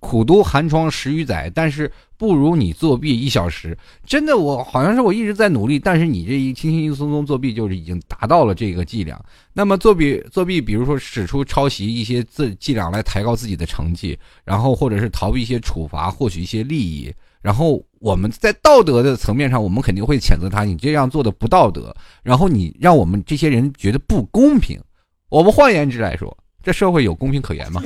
[0.00, 3.76] 苦读寒窗十余载，但是不如你作弊一小时。
[4.06, 9.20] 真的，我好像是我一直在努力，但是你这一轻轻松松作弊就是已经达到了这个伎俩。
[9.52, 21.94] 那么作弊作弊，比如说使出抄袭一些字伎俩来抬高自己的成绩，然后或者是逃避一些处罚，获取一些利益，然后我们在道德的层面上，我们肯定会谴责他，你这样做的不道德。
[22.22, 24.80] 然后你让我们这些人觉得不公平。
[25.28, 27.82] 我们换言之来说，这社会有公平可言吗？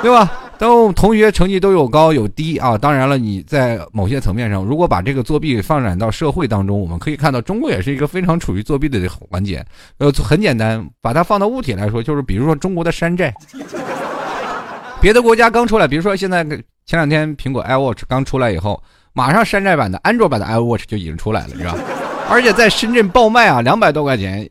[0.00, 0.44] 对吧？
[0.58, 9.64] 都同学成绩都有高有低啊，当然了，你在某些层面上，如果把这个作弊放展到社会当中，我们可以看到，中国也是一个非常处于作弊的环节。
[9.98, 13.32] 呃，很简单，把它放到物体来说，就是比如说中国的山寨，
[15.00, 21.76] 别的国家刚出来，比如说现在前两天苹果 iWatch 刚出来以后，马上山寨版的安卓版的 iWatch 就已经出来了，是吧？
[22.28, 24.48] 而且在深圳爆卖啊，两百多块钱。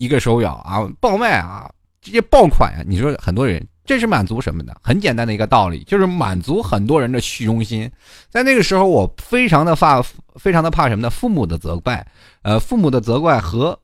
[0.00, 1.68] 一个手表啊，爆卖啊，
[2.00, 2.84] 直接爆款呀！
[2.86, 4.80] 你说很多人这是满足什么的？
[4.84, 7.90] 很简单的一个道理，就是满足很多人的虚荣心。
[8.28, 10.02] 在那个时候，我非常的怕，
[10.36, 11.08] 非常的怕什么呢？
[11.08, 12.06] 父母的责怪，
[12.42, 13.80] 呃，父母的责怪和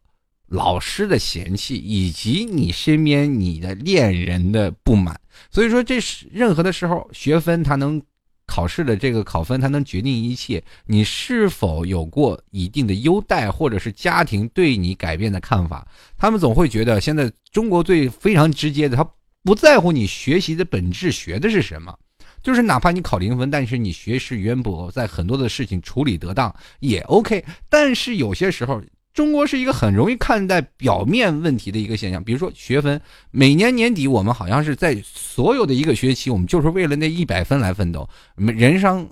[0.46, 5.18] 老师的嫌弃，以及你身边你的恋人的不满。
[5.50, 8.02] 所以说，这是任何的时候，学分它能。
[8.46, 10.62] 考试的这个考分，它能决定一切。
[10.84, 15.88] 你是否有过一定的优待，或者是家庭对你改变的看法？
[16.18, 19.10] 他们总会觉得，现在中国最非常直接的，他
[19.44, 21.96] 不在乎你学习的本质学的是什么，
[22.42, 27.44] 就是哪怕你考零分，但是你学识渊博，在很多的事情处理得当也 OK。
[27.68, 32.24] 但是有些时候，中国是一个很容易看待表面问题的一个现象。
[32.24, 38.08] 比如说学分，每年年底我们好像是在所有的一个学期，我们就是为了那一百分来奋斗。
[38.36, 39.08] 人生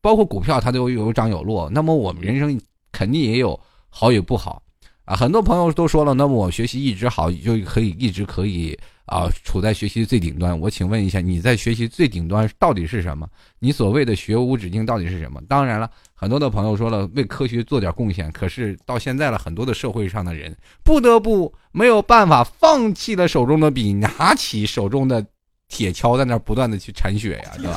[0.00, 1.68] 包括股票，它都有涨有落。
[1.70, 2.58] 那么我们人生
[2.90, 4.62] 肯定也有好与不好
[5.04, 5.16] 啊。
[5.16, 8.78] 很多朋友都说了，那么我学习一直好，就可以一直可以。
[9.06, 10.58] 啊，处在学习最顶端。
[10.58, 13.28] 我请问一下，你在学习最顶端到底是什么？
[13.58, 15.38] 你所谓的学无止境到底是什么？
[15.46, 18.32] 当然了，很多的朋友说了，为科学做点贡献。
[18.32, 25.22] 可是到现在了，很多的社会上的人不得不没有办法，放弃了手中的笔，拿起手中的
[25.68, 27.76] 铁锹，在那不断的去铲雪呀，对吧？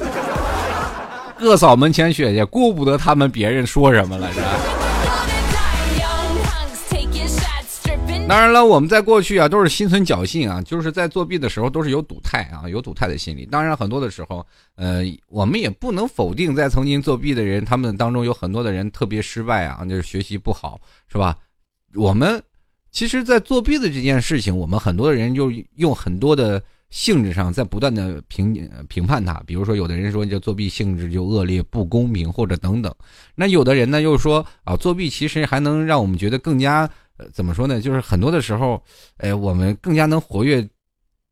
[1.37, 4.47] 哥嫂门前雪也顾不得他们别人说什么了，是吧？
[8.27, 13.45] 当然了，我们在过去啊都是心存侥幸啊，就是在作弊的时候都是有赌态啊，有赌态的心理。
[13.45, 20.77] 当然，很多的时候，呃，我们也不能否定，在曾经作弊的人，他们当中有很多的人特别失败啊，就是学习不好，
[21.09, 21.37] 是吧？
[21.95, 22.43] 我们
[22.91, 29.41] 其实，在作弊的这件事情，我们很多的人就用很多的性质上在不断的评评判他。
[29.47, 32.93] 比如说，有的人说这作弊性质就恶劣、不公平，或者等等。
[33.35, 36.89] 那有的人呢又说啊，作弊其实还能让我们觉得更加。
[37.17, 37.81] 呃，怎么说呢？
[37.81, 38.81] 就是很多的时候，
[39.17, 40.67] 哎，我们更加能活跃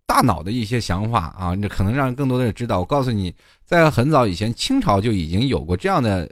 [0.07, 2.79] 大脑的一些想法啊，这可能让更多的人知道。
[2.79, 3.33] 我告诉你，
[3.65, 6.29] 在很早以前，清朝就已经有过这样的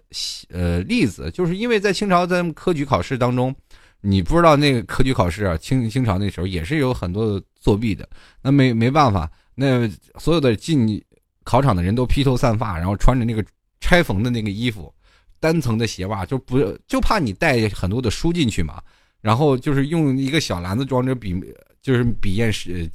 [0.50, 3.54] 呃例子，就是因为在清朝在科举考试当中，
[4.02, 8.08] 你不知道那个科举考试啊，清清朝那时候也是有很多作弊的。
[8.42, 9.88] 那没没办法，那
[10.20, 11.04] 所有的进
[11.44, 13.44] 考场的人都披头散发，然后穿着那个
[13.82, 14.94] 拆缝的那个衣服，
[15.40, 18.82] 单层的鞋袜，就不就怕你带很多的书进去嘛。
[19.24, 21.34] 然后就是用一个小篮子装着笔，
[21.82, 22.92] 就是笔砚是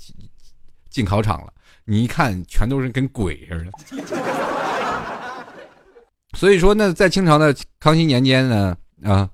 [0.90, 1.50] 进考场了。
[1.86, 3.72] 你一看，全都是跟鬼似的。
[6.36, 9.26] 所以说呢，在清朝的康熙年间呢，啊，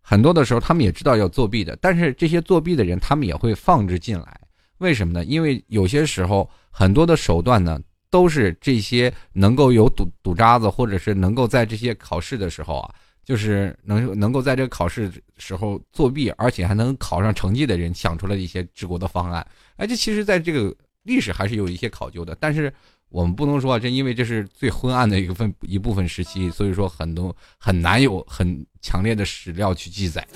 [0.00, 4.40] 很多的时候他们也知道要作弊的，但是这些作弊的人，他们也会放置进来。
[4.78, 5.24] 为什么呢？
[5.24, 12.92] 因为有些时候很多的手段呢，都是这些能够有赌赌渣子，或者是能够在这些考试的时候啊。
[13.24, 19.46] 就是能能够在这个考试时候作弊，而且还能考上成绩的人想出来一些治国的方案。
[19.76, 22.36] 哎，这其实在这个历史还是有一些考究的。
[22.40, 22.72] 但是
[23.08, 30.26] 我们不能说，这因为这是最昏暗的一份一部分时期，所以说很多很难有很强烈的史料去记载。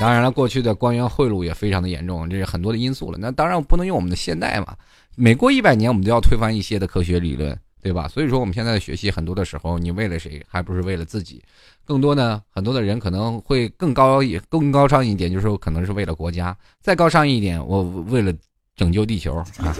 [0.00, 3.18] 当然了，过去的官员贿赂也非常的严重，这是很多的因素了。
[3.18, 4.76] 那当然不能用我们的现代嘛，
[5.14, 7.56] 每过一百年，我们都要推翻一些的科学理论。
[7.82, 8.06] 对吧？
[8.06, 11.42] 所以说我们现在的学习很多的时候，你为了谁，还不是为了自己？
[11.84, 18.32] 更多呢，很多的人可能会更高也更高尚一点，就是说可能是为了国家；再高尚一点，我为了
[18.76, 19.44] 拯救地球啊！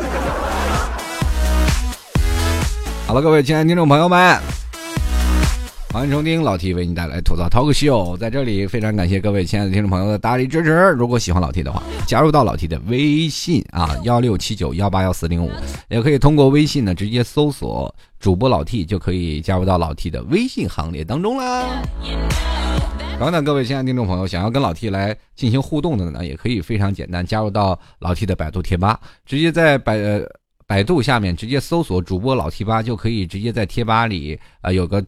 [3.07, 4.62] 好了，各位亲爱的听众朋友们。
[5.93, 10.89] 欢迎收听老 T 为你带来吐槽 Talk Show，在这里非常感谢各位亲爱的听众朋友的大力支持。
[10.93, 15.51] 如果喜欢老 T 的话，加入到老 T 的微信啊，幺六七九幺八幺四零五，
[15.91, 21.83] 也可以通过微信呢直接搜索主播老 T，就可以加入到老 T 的微信行列当中啦。
[23.19, 29.99] 然后呢，各位亲爱的听众朋友，想要跟老 T 来进行互动的呢，也可以非常简单，加入到老 T 的百度贴吧，直接在百
[30.67, 35.05] 百度下面直接搜索主播老 T 吧，就可以直接在贴吧里啊有个。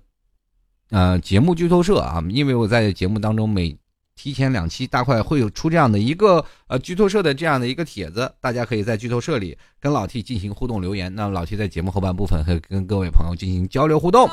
[0.90, 3.76] 呃，节目剧透社啊，因为我在节目当中每
[4.14, 11.12] 提前两期大概会有出这样的一个呃剧透社的这样的一个帖子，大家可以在剧透社里跟老 T 进行互动留言。
[11.12, 14.28] 那老 T 在节目后半部分会跟各位朋友进行交流互动。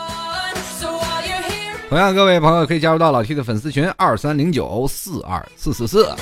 [1.90, 6.16] 同样，各位朋友可以加入到老 T 的粉丝群二三零九四二四四四。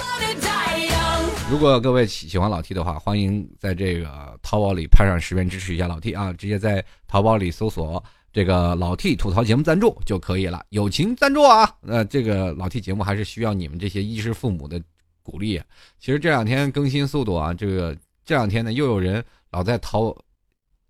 [1.51, 8.01] 如果各位喜喜欢老 T 的话，欢迎在这个淘宝里拍上十元支持一下老 T 啊，直接在淘宝里搜索。
[8.31, 11.69] 这个老 T 吐槽节目赞助就可以了，友情赞助啊！
[11.81, 14.81] 呃，这个老 T 节目还是需要你们这些衣食父母的
[15.23, 15.59] 鼓励。
[15.99, 20.15] 其实这两天更新速度啊，这个这两天呢又有人老在淘，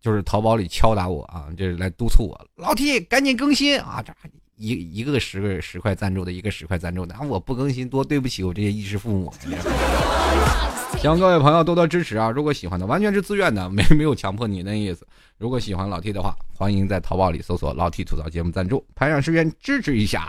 [0.02, 4.04] 就是淘宝里敲打我啊，这是来督促我，老 T 赶紧更新啊！
[4.06, 4.13] 这
[4.58, 9.34] 一一个十个十块赞助的，一个十块赞助的，我不更新多对不起我这些衣食父母。
[10.97, 12.30] 希望各位朋友多多支持啊！
[12.30, 15.07] 如果喜欢的，完全是自愿的，没没有强迫你的意思。
[15.38, 20.28] 如果喜欢老 T 的话，欢迎在淘宝里搜索“老 T 吐槽节目赞助”，拍上十元支持一下。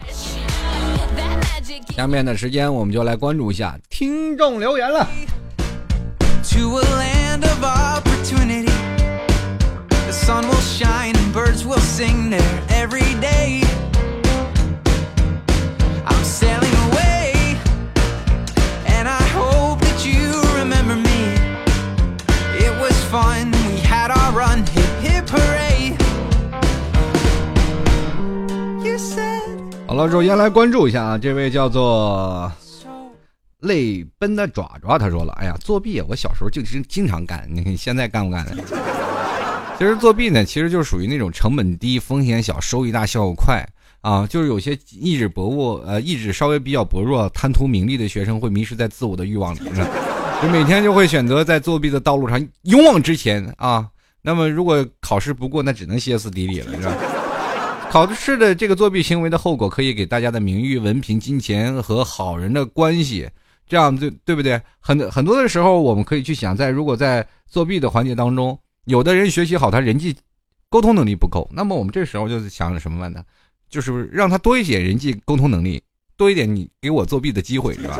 [1.88, 5.08] 下面的时间我们就来关注一下听众留言了。
[23.10, 25.96] fine we had our run hip hip parade
[28.84, 29.42] you said
[29.86, 32.50] 好了首先来关注一下啊这位叫做
[33.60, 38.44] 泪奔的爪爪他说了哎呀作弊我小时候就经经常干 你看现在干不干？
[38.46, 38.62] 呢
[39.76, 43.66] 其实作弊呢其实就是属于那种成本低风险小收益大效果快
[44.02, 49.84] 啊就是有些意志薄弱呃意志稍微比较薄弱贪图名利的学生会迷失在自我的欲望里面。
[50.42, 53.86] 就每天就会选择在作弊的道路上勇往直前啊。
[54.22, 56.94] 那么如果考试不过，那只能歇斯底里了，是吧？
[57.90, 63.28] 考试的这个作弊行为的后果，可以给大家的名誉、文凭、金钱和好人的关系，
[63.66, 64.60] 这样对对不对？
[64.78, 70.14] 很很多的时候，我们可以去想，在如果在作弊的环节当中，有的人学习好，他人际
[70.68, 73.22] 沟通能力不够，那么我们这时候就是想什么办呢？
[73.68, 75.82] 就是让他多一点人际沟通能力，
[76.16, 77.98] 多一点你给我作弊的机会，是吧？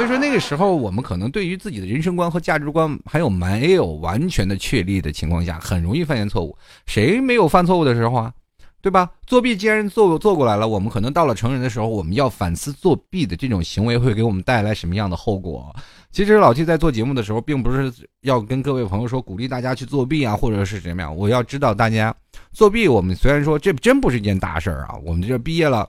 [0.00, 6.56] 所以说那个时候，我们可能对于自己的人生观和价值观还有没有完全的确立的情况下，很容易犯下错误。
[6.86, 8.32] 谁没有犯错误的时候啊？
[8.80, 9.10] 对吧？
[9.26, 15.70] 作弊既然做做过来了，我们可能到了成人的时候，我们要反思作弊的这种行为会给我们带来什么样的后果。
[16.10, 17.92] 其实老七在做节目的时候，并不是
[18.22, 21.14] 要跟各位朋友说鼓励大家去作弊啊，或者是怎么样。
[21.14, 22.14] 我要知道大家
[22.54, 25.86] 作弊，我们虽然说这真不是一件大事儿啊，我们这毕业了。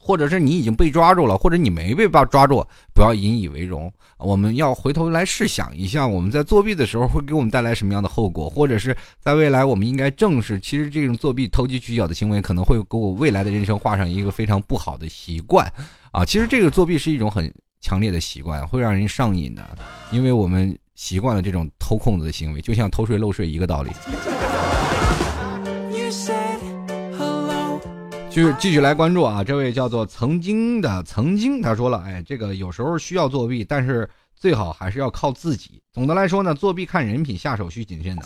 [0.00, 3.92] 或者是你已经被抓住了，或者你没被抓抓住，不要引以为荣。
[4.18, 15.70] 我们要回头来试想一下，我们在作弊的时候会给我们带来什么样的后果，或者是在未来我们应该正视，其实这种作弊、投机取巧的行为可能会给我未来的人生画上一个非常不好的习惯
[16.10, 16.24] 啊！
[16.24, 19.64] 其实这个作弊是一种很强烈的习惯，会让人上瘾的，
[20.10, 23.90] 因为我们习惯了这种偷空子的行为，就像偷税漏税一个道理。
[28.38, 35.82] 就是继续来关注啊，这位叫做曾经的曾经，他说了，哎，这个有时候需要作弊，但是最好还是要靠自己。
[35.92, 38.22] 总的来说呢，作弊看人品，下手需谨慎的。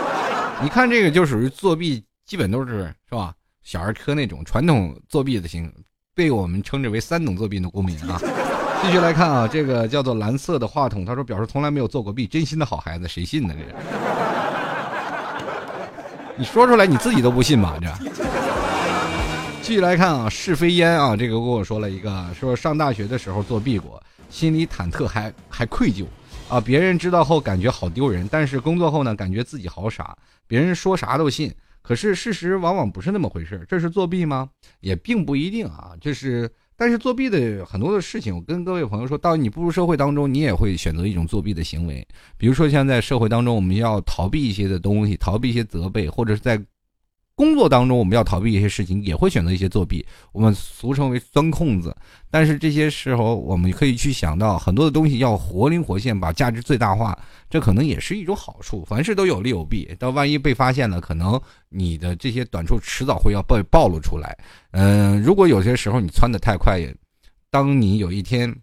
[0.62, 3.34] 你看这个就属于作弊，基本都是是吧？
[3.62, 5.70] 小儿科那种传统作弊的型，
[6.14, 8.18] 被我们称之为三等作弊的公民啊。
[8.80, 13.54] 继续来看啊，这个叫做蓝色的话筒，他说表示从来没有做过弊，真心的好孩子，谁信呢？
[13.54, 13.62] 这
[16.34, 17.76] 你说出来你自己都不信吧？
[17.78, 17.88] 这。
[19.64, 26.04] 继续来看啊，是非烟啊，这个跟我说了一个，说上大学的时候作弊过，心里忐忑还还愧疚，
[26.50, 30.14] 啊，别人知道后感觉好丢人，但是工作后呢，感觉自己好傻，
[30.46, 31.50] 别人说啥都信，
[31.80, 34.50] 可是事实往往不是那么回事，这是作弊吗？
[34.80, 36.46] 也并不一定啊，就是，
[36.76, 42.06] 但是作弊的很多的事情，我跟各位朋友说，到你步入社会当中，你也会选择一种作弊的行为，
[42.36, 46.62] 比如说像在社会当中，我们要逃避一些的东西，逃避一些责备，或者是在。
[47.36, 51.96] 工作当中，我们要逃避一些事情，也会选择一些作弊，我们俗称为钻空子。
[52.30, 57.18] 但是这些时候，我们可以去想到很多的东西要活灵活现，把价值最大化，
[57.50, 58.84] 这可能也是一种好处。
[58.84, 64.36] 凡事都有利有弊，到万一被发现了，可能你的这些短处迟早会要被暴露出来。
[64.70, 66.80] 嗯，如果有些时候你窜的太快，
[67.50, 68.54] 当你有一天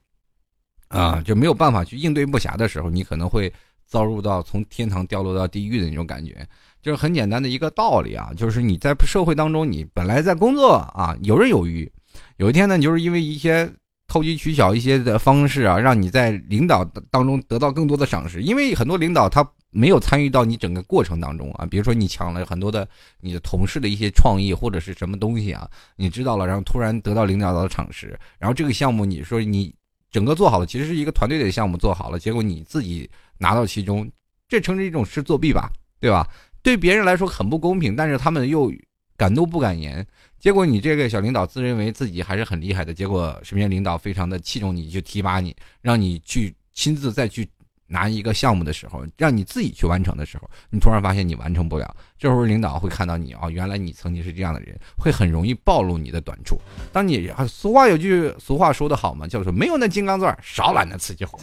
[0.87, 3.51] 啊就没有办法去应对不暇的时候，你可能会
[3.85, 6.47] 遭入到从天堂掉落到地狱的那种感觉。
[6.81, 11.89] 就是很简单的一个道理啊，就是你在社会当中，你本来在工作啊游刃有余，
[12.37, 13.71] 有一天呢，你就是因为一些
[14.07, 18.41] 投机取巧一些的方式啊，让你在领导当中得到更多的赏识。
[18.41, 22.85] 因为很多领导他没有参与到你整个过程当中啊，比如说你抢了很多的
[23.21, 29.73] 你的同事的一些创意或者是什么东西啊，你知道了，然后突然得到领导的赏识，然后这个项目你说你
[30.09, 34.11] 整个做好了，其实是一个团队的项目做好了，结果你自己拿到其中，
[34.49, 35.71] 这称之一种是作弊吧，
[36.01, 36.27] 对吧？
[36.63, 38.71] 对别人来说很不公平，但是他们又
[39.17, 40.05] 敢怒不敢言。
[40.39, 47.47] 结果你这个小领导自认为自己还是很厉害的，结果身边领导非常的器重你，就提拔你，让你去亲自再去
[47.85, 51.95] 拿一个项目的时候，让你自己去完成的时候，你突然发现你完成不了。
[52.17, 56.59] 这时候领导会看到你啊，原来你曾经是这样的人，会很容易暴露你的短处。
[56.91, 61.37] 当你俗话有句俗话说得好嘛，叫做没有那金刚钻，少揽那瓷器活。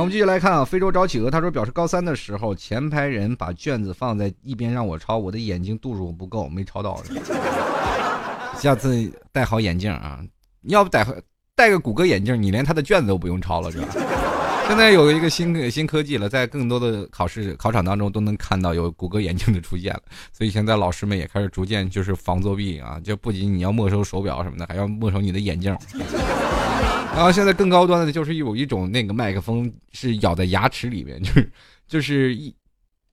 [0.00, 7.02] 我们继续来看啊，非洲找企鹅，他说表示高三的时候，前排人把卷子放在一边让我抄，我的眼睛度数不够，没抄到。
[8.56, 10.20] 下次戴好眼镜啊，
[10.62, 11.06] 要不戴
[11.54, 13.88] 戴个谷歌眼镜，你连他的卷子都不用抄了，是吧？
[14.68, 20.00] 现在有一个新新科技了，在更多的考试考场当中都能看到有谷歌眼镜的出现了，
[20.32, 25.76] 所以现在老师们也开始逐渐就是防作弊啊，就不仅你要没收手表什么的，还要没收你的眼镜。
[27.12, 31.52] 然后现在更高端的，就是有一种那个麦克风是咬在牙齿里面，就是
[31.86, 32.54] 就是一，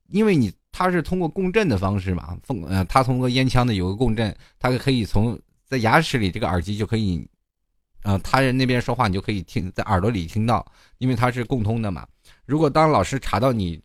[0.10, 7.28] 因为你它是通过共振的方式嘛，风呃，它通过烟枪的有个共振，它可以从在牙齿里这个耳机就可以，
[8.04, 10.66] 呃，他人那边说话你就可以听在耳朵里听到，
[11.00, 12.08] 因为它是共通的嘛。
[12.46, 13.82] 如果当老师查到你。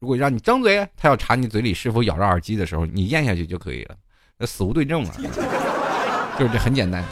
[0.00, 3.96] 如果让你张嘴，他要查你嘴里是否咬着耳机的时候，你咽下去就可以了，
[4.36, 5.14] 那死无对证了，
[6.38, 7.02] 就是这很简单。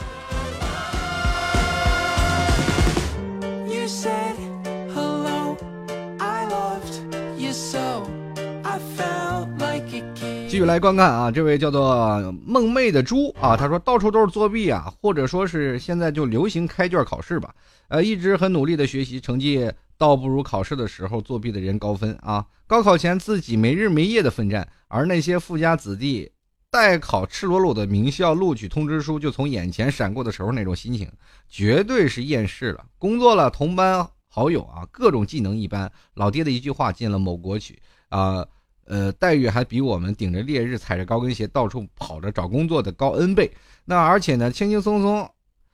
[10.53, 17.55] 继续来观看啊，这位叫做梦寐的猪啊，他说到处都是作弊啊，或者说是现在就流行开卷考试吧。
[17.87, 22.45] 呃，一直很努力的学习，成绩倒不如考试的时候作弊的人高分啊。
[22.67, 26.31] 高考前自己没日没夜的奋战，而那些富家子弟
[26.69, 31.11] 代考赤裸裸的名校录取通知书就从眼前闪过的时候，那种心情
[31.49, 32.85] 绝对是厌世了。
[32.99, 38.45] 工作了，同班好友啊，各种技能一般，老爹的一句话进了某国去啊。
[38.85, 43.51] 呃待遇还比我们顶着烈日踩着高跟鞋到处跑着找工作的高 N 倍。
[43.85, 45.29] 那而且呢，轻轻松松，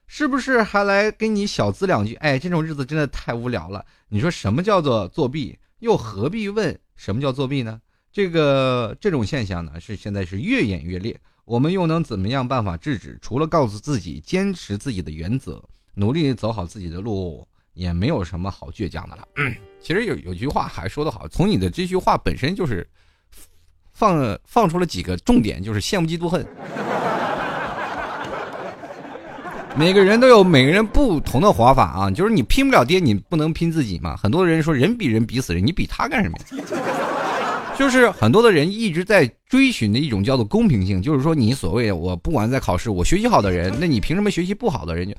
[0.07, 2.15] 是不是还来跟你小资两句？
[2.15, 3.85] 哎，这种日子真的太无聊了。
[4.07, 5.57] 你说什么叫做作弊？
[5.79, 7.79] 又何必问什么叫作弊呢？
[8.11, 11.19] 这个这种现象呢，是现在是越演越烈。
[11.45, 13.17] 我们又能怎么样办法制止？
[13.21, 19.27] 除了告诉自己坚持自己的原则，努力走好自己的路，也没有什么好倔强的了。
[19.79, 22.87] 其实有有句话还说得好，从你的这句话本身就是。
[23.99, 26.45] 放放出了几个重点，就是羡慕嫉妒恨。
[29.75, 34.15] 每个人都有每个人不同的活法啊，就是你拼不了爹，你不能拼自己嘛。
[34.15, 36.63] 很多人说人比人比死人，你比他干什么呀？
[37.77, 45.15] 就是很多的人一直在追寻的一种叫做公平性，就是说你所谓我不管在考试，我学习好的人，那你凭什么学习不好的人就？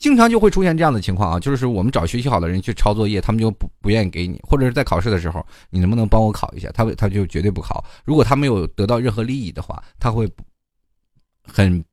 [0.00, 6.70] 经常就会出现这样的情况啊，就是我们找学习好的人去抄作业，他们就不不愿意给你，或者是在考试的时候，你能不能帮我考一下？
[6.72, 7.84] 他他就绝对不考。
[8.06, 10.26] 如果他没有得到任何利益的话，他会
[11.46, 11.84] 很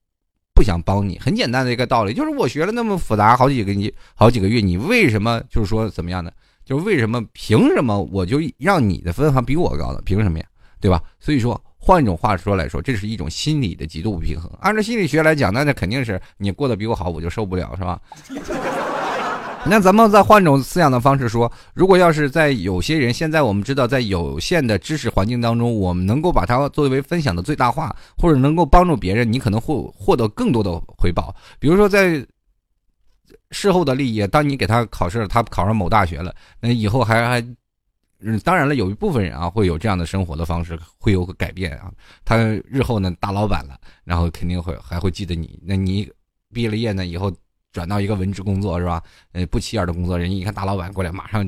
[0.55, 1.19] 不想帮你。
[1.19, 6.31] 很简单的一个道理，就是我学了那么复杂好几个好几个月，你为什么就是说怎么样呢？
[6.63, 10.01] 就是为什么凭什么我就让你的分还比我高呢？
[10.05, 10.45] 凭什么呀？
[10.79, 11.03] 对吧？
[11.19, 11.61] 所以说。
[11.87, 14.51] 换一种话说来说，这是一种心理的极度不平衡。
[14.59, 17.97] 按照心理学来讲，那那肯定是你过得比我好，我就受不了，是吧？
[19.65, 31.33] 那咱们再换种思想的方式说，如果要是在有些人现在我们知道，在有限的知识环境当中，我们能够把它作为分享的最大化，或者能够帮助别人，你可能获获得更多的回报。
[31.57, 32.21] 比如说在
[33.51, 37.41] 事后的利益，当你给他考试，他考上某大学了，那以后还还。
[38.19, 41.91] 嗯，当然了，有一部分人啊会有这样的生活的方式，会有个改变啊。
[42.25, 45.59] 他日后呢大老板了，然后肯定会还会记得你。
[45.63, 46.11] 那你
[46.51, 47.31] 毕了业呢以后
[47.71, 49.03] 转到一个文职工作是吧？
[49.33, 51.47] 呃，不起眼的工作，人家一看大老板过来，马上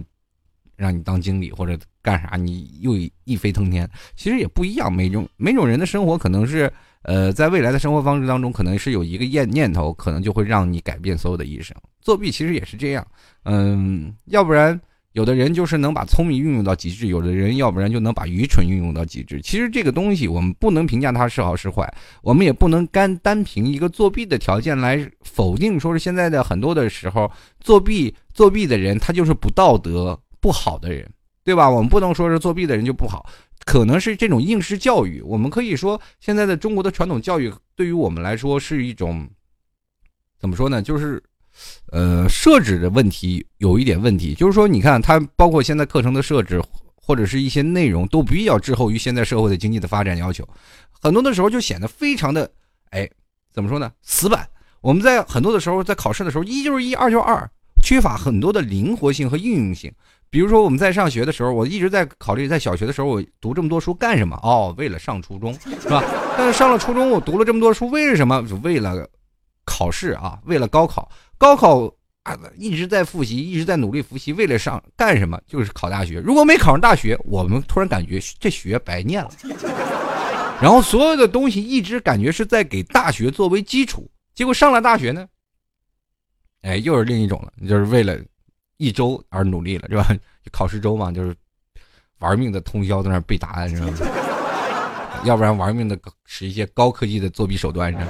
[0.76, 2.94] 让你当经理或者干啥，你又
[3.24, 3.90] 一飞腾天。
[4.16, 11.76] 其实也不一样，每种每种人的生活可能是呃，在未来的生活方式当中，可能是有一个念念头，可能就会让你改变所有的一生。
[12.00, 13.08] 作弊其实也是这样，
[13.46, 14.80] 嗯，要不然。
[15.20, 19.42] 有的人就是能把聪明运用到极致，有的人要不然就能把愚蠢运用到极致。
[19.42, 31.06] 其实这个东西我们不能评价它是好是坏，我们也不能干单凭一个作弊的条件来否定，说是现在的很多的时候作弊作弊的人他就是不道德不好的人，
[31.44, 31.70] 对吧？
[31.70, 33.30] 我们不能说是作弊的人就不好，
[33.66, 35.22] 可能是这种应试教育。
[35.24, 39.28] 我们可以说现在的中国的传统教育对于我们来说是一种
[40.40, 40.82] 怎么说呢？
[40.82, 41.22] 就是。
[41.92, 46.62] 呃，设置的问题有一点问题，就是说，你看它包括现在课程的设置，
[46.96, 50.48] 或者是一些内容都比较滞后于现在社会的经济的发展要求，
[50.92, 52.50] 很多的时候就显得非常的，
[52.92, 53.10] 哎，
[53.54, 53.92] 怎么说呢？
[54.04, 54.48] 死板。
[54.82, 57.50] 我们在很多的时候在考试的时候，一就是一，二就是二，
[57.84, 59.92] 缺乏很多的灵活性和应用性。
[60.30, 64.40] 比如说我们在上学的时候，我一直在考虑，在小学的时候我读这么多书干什么？
[64.44, 65.52] 哦，为了上初中，
[65.82, 66.04] 是吧？
[66.38, 68.40] 但是上了初中，我读了这么多书，为什么？
[68.62, 69.06] 为了
[69.80, 71.10] 考试啊，为了高考。
[71.38, 71.86] 高考
[72.24, 75.40] 啊，一直在复习，一直在努力复习，为了上干什么？
[75.48, 76.20] 就是考大学。
[76.20, 79.32] 如果没考上大学，我们突然感觉这学白念了。
[80.62, 85.26] 然后所有的东西一直感觉是在给大学作为基础，结果上了大学呢，
[86.64, 88.20] 哎，又是另一种了，就是为了
[88.76, 90.14] 一周而努力了，是吧？
[90.52, 91.34] 考试周嘛，就是
[92.18, 93.94] 玩命的通宵在那背答案，是吧？
[95.24, 98.08] 要不然玩命的使一些高科技的作弊手段，是吧？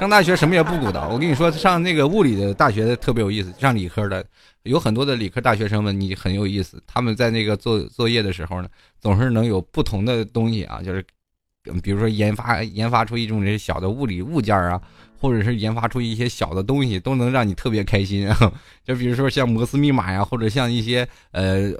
[0.00, 3.52] 上大学什么也不鼓捣，我跟你说，上那个物理的大学特别有意思。
[3.58, 4.24] 上理科的
[4.62, 6.82] 有很多的理科大学生们，你很有意思。
[6.86, 11.04] 他们在那个做作业的时候呢，总是能有不同的东西啊，就是
[11.82, 14.80] 比如说研发研发出一种这些小的物理物件啊，
[15.20, 18.52] 或者是研发出一些小的东西，都能让你特别开心啊。
[18.82, 21.70] 就比如说像摩斯密码呀，或者像一些呃，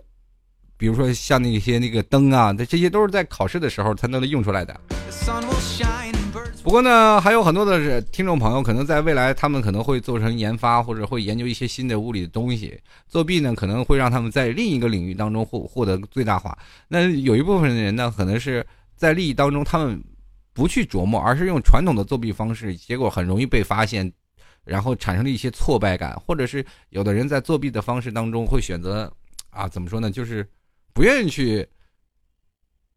[0.76, 4.78] 比如说像那些那个灯啊，这些都是在考试的时候才能用出来的。
[6.70, 12.80] 不过呢，还有很多的听众朋友，可能在未来他们可能会做成研发，或者会研究一些新的物理的东西。
[13.08, 16.56] 作弊呢，可能会让他们在另一个领域当中获获得最大化。
[16.86, 18.64] 那有一部分的人呢，可能是
[18.94, 20.00] 在利益当中，他们
[20.52, 24.08] 不去琢磨，而是用传统的作弊方式，结果很容易被发现，
[24.62, 29.12] 然后产生了一些挫败感，或者是有的人在作弊的方式当中会选择
[29.50, 30.48] 啊，怎么说呢，就是
[30.92, 31.66] 不愿意去，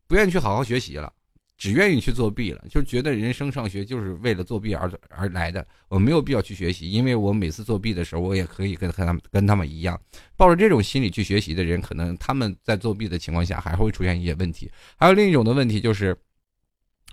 [0.08, 1.12] 不愿意去好好学习了。
[1.56, 9.98] 只愿意去作弊了，就觉得人生上学就是为了作弊而而来的，我没有必要去学习，因为我每次作弊的时候，我也可以跟和他们跟他们一样，
[10.36, 14.70] 抱着这种心理去学习的人，可能他们在作弊的情况下还会出现一些问题。
[14.98, 16.18] 还有另一种的问题就是，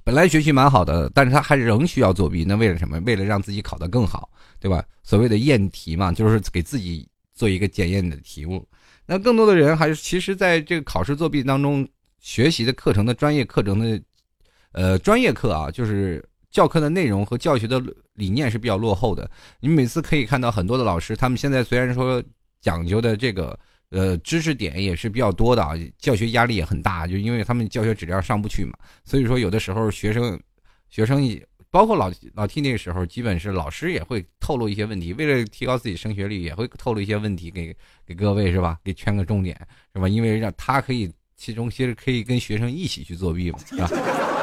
[0.03, 2.99] 本来学习蛮好的，但是他还仍需要作弊，那为了什么？
[3.01, 4.29] 为了让自己考得更好，
[4.59, 4.85] 对吧？
[5.05, 8.67] 所谓的验题嘛，就是给自己做一个检验的题目。
[9.07, 11.87] 那更多的人还是其实在这个考试作弊当中
[12.19, 14.03] 学习的课程的专业课程的。
[14.73, 17.83] 呃，专业课啊，就是教课的内容和教学的
[18.15, 19.29] 理念是比较落后的。
[19.61, 22.23] 你每次可以看到很多的老师，他们现在虽然说
[22.61, 23.59] 讲究的这个
[23.91, 28.73] 呃知识点也是比较多的啊，教学压力也很大，就因为他们教学质量上不去嘛。
[29.05, 30.39] 所以说，有的时候学生
[30.89, 37.75] 学生也包括老老 T 那个时候，基本是老师也会透露一些问题，为了提高自己升学率，也会透露一些问题给
[38.07, 38.79] 给各位是吧？
[38.85, 39.57] 给圈个重点
[39.95, 40.09] 是吧？
[40.09, 43.91] 因为让他可以其中其实可以跟学生一起去作弊嘛，是吧？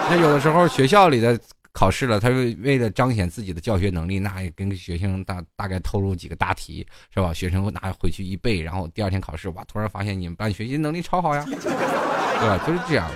[0.10, 1.38] 那有的时候学校里的
[1.74, 7.34] 考试了，他为为了彰显自己的教学能力，那也跟学生大大概透露几个大题，是吧？
[7.34, 12.58] 学生拿回去一背，然后第二天考试，哇，突然发现你们班学习能力超好呀，对吧？
[12.66, 13.12] 就是这样，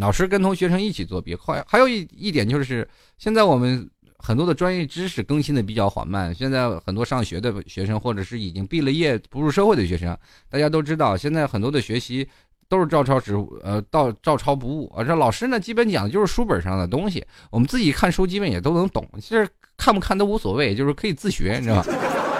[0.00, 1.36] 老师跟同学生一起作弊。
[1.36, 3.88] 快还有一一点就是，现在我们
[4.18, 10.18] 很多的专业知识更新的比较缓慢，现在很多上学的学生，或者是已经毕了业步入社会的学生，
[10.50, 12.28] 大家都知道，现在很多的学习。
[12.68, 14.92] 都是照抄纸，呃，照照抄不误。
[14.94, 19.06] 啊，这老师呢，基本讲的就是书本上的东西，我们自己看书基本也都能懂。
[19.14, 21.92] 其实看不看都无所谓，就是可以自学，你知道吧？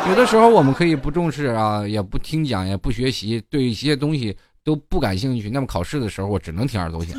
[0.08, 5.48] 有的时候我们可以不重视啊，也不听讲，也不学习，对一些东西都不感兴趣。
[5.48, 7.16] 那么考试的时候，我只能听耳朵行，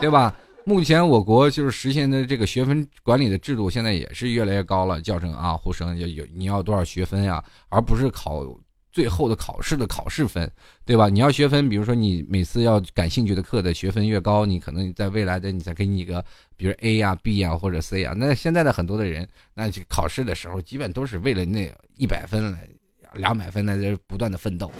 [0.00, 0.34] 对吧？
[0.64, 8.44] 目前我国就是实现的这个学分管理的制度，现在也是越来越高了，教程啊、呼声就有你要多少学分呀，而不是考。
[8.90, 10.50] 最后的考试的考试分，
[10.84, 11.08] 对吧？
[11.08, 16.24] 你要学分，比如说你每次要感兴趣的课的学分越高，你可能在未来的你再给你一个，
[16.56, 18.14] 比如 A 呀、B 呀或者 C 啊。
[18.16, 22.56] 那现在的很多的人，那考试的时候基本都是为了那一百分、
[23.14, 24.72] 两百分在这不断的奋斗。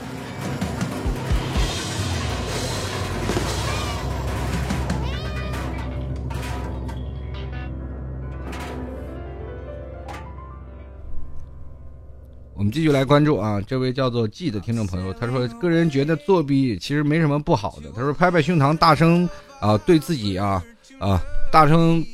[12.59, 19.31] 我们继续来关注啊，这位叫做 G 的听众朋友，他说：“个人觉得作弊其实没什么不好的。”他说：“拍拍胸膛，大声
[19.61, 20.61] 啊，对自己啊
[20.99, 22.05] 啊，大声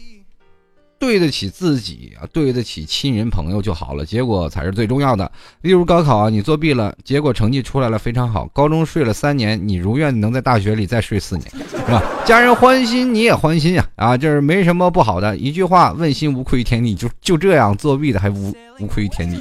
[0.99, 5.31] 对得起自己啊，对得起亲人朋友就好了，结果才是最重要的。
[5.63, 11.47] 例如高考啊，你作弊了，结果成绩出来了非常好，高中睡了三年，你如愿能在大学里再睡四年，
[11.87, 12.03] 是吧？
[12.25, 15.37] 家人欢心，你也欢心呀啊，就是没什么不好的。
[15.37, 19.39] 一句话，问心无愧于天地，就就这样作弊的还无无愧于天地。”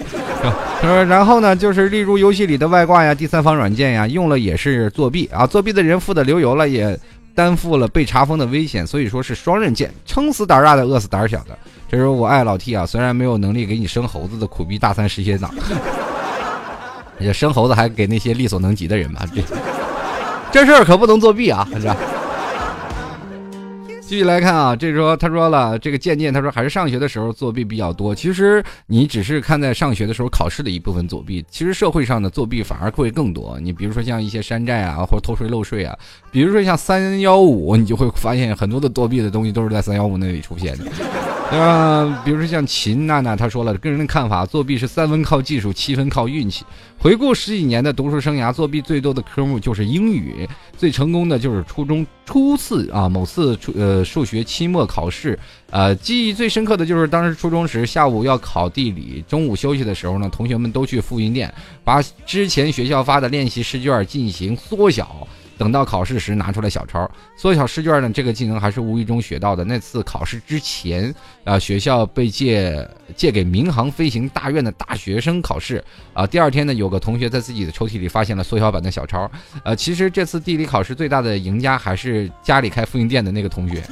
[0.82, 5.48] 他说：“然后呢，就是例如游戏里的外挂呀、第三方软件呀，用了也是作弊啊。
[5.48, 7.00] 作弊的人富的流油了，也
[7.36, 8.86] 担负了被查封的危险。
[8.86, 11.58] 所以说是双刃剑，撑死胆大的，饿死胆小的。
[11.90, 15.54] 这时候我爱老 T 啊，虽然没有能力给你生猴子的苦逼大三实习党，
[17.20, 19.26] 也生猴子还给那些力所能及的人吧。
[19.34, 19.42] 这
[20.52, 21.96] 这事儿可不能作弊啊，是吧？”
[24.06, 28.14] 继续来看啊，这时候他说了，这个渐渐他说还是上学的时候作弊比较多。
[28.14, 33.60] 其实你只是看在上学的时候考试的一部分作弊，其实社会上的作弊反而会更多。
[33.60, 35.98] 你比如说像一些山寨啊，或者偷税漏税啊，
[36.32, 40.86] 比如说像三幺五，你就会发现很多的作弊的东西都是在三幺五那里出现的。
[41.56, 46.66] 嗯，比如说像秦娜娜，她说了，个人的看法，作弊是三分靠技术，七分靠运气。
[47.04, 50.48] 回顾十几年的读书生涯，作弊最多的科目就是英语，
[50.78, 55.38] 最成功的就是初中初次啊，某次初呃数学期末考试，
[55.70, 65.28] 呃，记忆最深刻的就是当时初中时下午要考地理，中午休息的时候呢，同学们都去复印店把之前学校发的练习试卷进行缩小。
[65.58, 68.10] 等到考试时拿出来小抄，缩小试卷呢？
[68.10, 69.64] 这个技能还是无意中学到的。
[69.64, 75.84] 那次考试之前，啊，学校被借借给民航飞行大院的大学生考试，
[76.14, 79.30] 啊，第二天呢，有个同学在自己的抽屉里发现了缩小版的小抄。
[79.64, 83.84] 呃，其实这次地理考试最大的赢家还是家里开复印店的那个同学。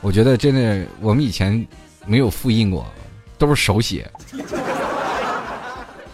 [0.00, 1.66] 我觉得真的，我们以前
[2.06, 2.86] 没有复印过，
[3.38, 4.08] 都是手写。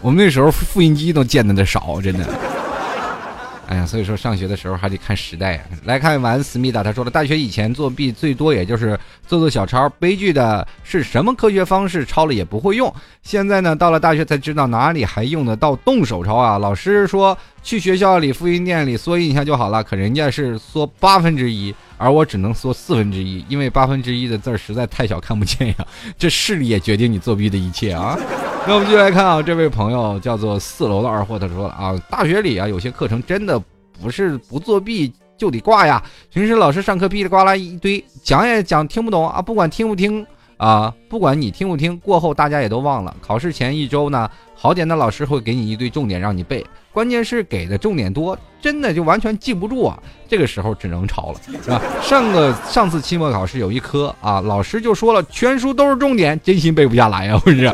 [0.01, 2.48] 我们那时候复印机都见得的少，真的。
[3.69, 5.65] 哎呀，所以说上学的时候还得看时代啊。
[5.83, 12.91] 来看完思密达，他说了，大学以前作弊最多也就是做做小抄，悲剧的是什么科学方式抄了也不会用。
[13.29, 16.57] 现在呢，到了大学才知道哪里还用得到动手抄啊。
[16.57, 25.75] 老师说去学校里复印店里缩印一下就好了，可人家是缩八分之一，而我只能缩四分之一，因为八分之一的字儿实在太小看不见呀。
[26.17, 28.17] 这视力也决定你作弊的一切啊。
[28.65, 33.61] 那我们就来看啊，这位朋友叫做四楼的二货，他说了啊，大学里啊有些课程真的
[34.01, 36.03] 不是不作弊就得挂呀。
[36.33, 40.25] 平时老师上课噼里呱啦一堆讲也讲听不懂啊，不管听不听
[40.59, 43.15] 啊，不管你听不听，过后大家也都忘了。
[43.25, 49.97] 考试前一周呢，好点的老师会给你一堆重点让你背，关键是给的重点多，真的就完全记不住啊。
[50.27, 51.81] 这个时候只能抄了，是吧？
[52.01, 57.71] 上个上次期末考试有一科啊，老师就说了全书都是重点，真心背不下来呀，不是？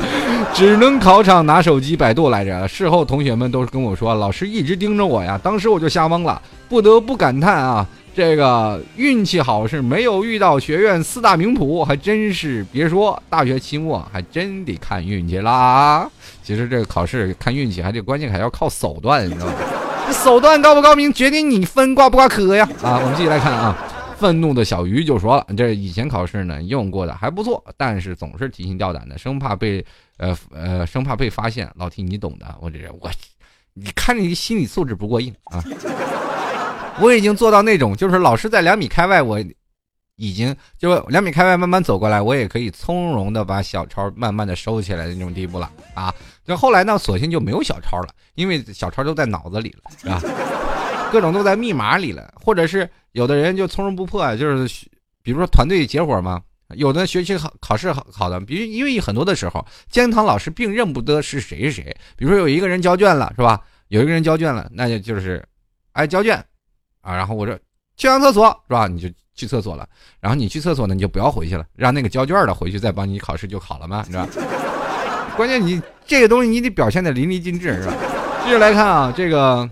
[0.53, 2.67] 只能考场拿手机百度来着。
[2.67, 5.39] 事后同学们都是跟我说，老师一直盯着我呀。
[5.41, 7.85] 当时我就吓懵了，不得不感叹啊，
[8.15, 16.09] 这个运气好是没有遇到学院四大名捕，还真是别说，大学期末还真得看运气啦。
[16.41, 19.53] 其实这个考试看运气，还得关键还要靠手段，你知道吗？
[20.07, 22.65] 这手段高不高明，决定你分挂不挂科呀。
[22.81, 23.77] 啊，我们继续来看啊。
[24.17, 29.85] 愤怒的小鱼就说了：“这以前考试呢用过的还不错，但是总是提心吊胆的，生怕被
[30.17, 31.69] 呃呃生怕被发现。
[31.75, 33.11] 老提你懂的，我这我，
[33.73, 35.61] 你看你心理素质不过硬啊！
[37.01, 39.39] 我已经做到那种，就是老师在两米开外，我
[40.15, 46.13] 已经就两米开外慢慢走过来，我也可以从容的把小抄慢慢的收起来的那种地步了啊！
[46.45, 50.21] 就后来呢，索性就没有小抄了，因为小抄都在脑子里了，是吧？
[51.11, 54.85] 各种都在密码里了，或者是。”有的人就从容不迫啊，就是
[55.23, 56.41] 比如说团队结伙嘛。
[56.75, 61.95] 有的学习好考试好好的，比如因为很多的时候，监堂老师并认不得是谁是谁。
[62.17, 63.61] 比如说有一个人交卷了，是吧？
[63.87, 65.41] 有一个人交卷了，那就就是，
[65.93, 66.43] 哎，交卷
[67.05, 67.15] 啊。
[67.15, 67.55] 然后我说
[67.95, 68.87] 去上厕所，是吧？
[68.87, 69.87] 你就去厕所了。
[70.19, 74.27] 然后你去厕所呢，你就不要回去了，让那个交卷的回去再帮你考试就好了嘛，你知道？
[75.37, 77.93] 关键你这个东西你得表现的淋漓尽致，是吧？
[78.45, 79.69] 接着来看啊，这个。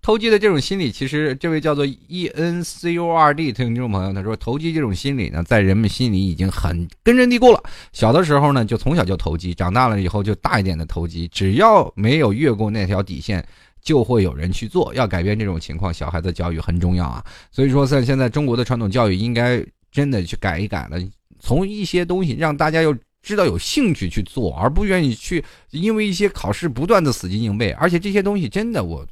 [0.00, 7.62] 投机的这种心理，其实这位叫做 E N C O R D 听众朋友，他说投机这种心理呢，在人们心里已经很根深蒂固了。
[7.92, 11.28] 小的时候呢，就从小就投机，长大了以后就大一点的投机。
[11.28, 13.46] 只要没有越过那条底线，
[13.88, 14.92] 就会有人去做。
[14.92, 17.24] 要改变这种情况，小孩子教育很重要啊。
[17.50, 20.98] 所以说，在现在中国的传统教育应该真的去改一改了，
[21.40, 27.70] 从一些东西让大家又知道有兴趣去做，而不愿意去因为一些考试不断的死记硬背。
[27.70, 29.06] 而且这些东西真的我。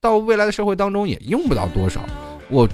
[0.00, 2.04] 到未来的社会当中也用不到多少，
[2.50, 2.68] 我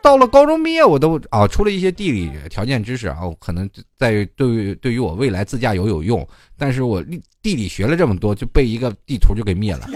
[0.00, 6.24] 到了高中毕业，我都啊，除了一些地理条件知识啊，可能在对于对于我未来自驾游有用，
[6.56, 7.04] 但是我
[7.42, 9.90] 地理学了这么多，就被一个地图就给灭了，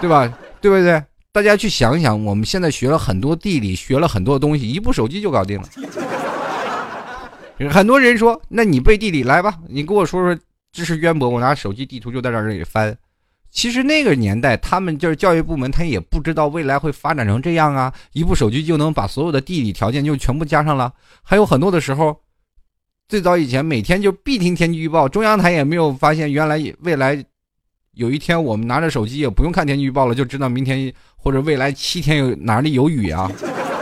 [0.00, 0.32] 对吧？
[0.60, 1.02] 对不对？
[1.30, 5.68] 大家去想想，我们现在学了很多地理，学了很多东西，一部手机就搞定了。
[7.70, 10.40] 很多人说，那你背地理来吧，你跟我说说
[10.72, 12.96] 知识渊博，我拿手机地图就在这里翻。
[13.50, 17.92] 其实那个年代，他们就是教育部门，他也不知道未来会发展成这样啊！
[18.12, 20.92] 一部手机就能把所有的地理条件就全部加上了。
[21.22, 22.20] 还有很多的时候，
[23.08, 27.24] 最早以前每天就必听天气预报，中央台也没有发现原来未来
[27.98, 33.28] 有一天我们拿着手机也不用看天气预报了，就知道明天或者未来七天有哪里有雨啊，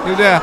[0.04, 0.40] 对不对？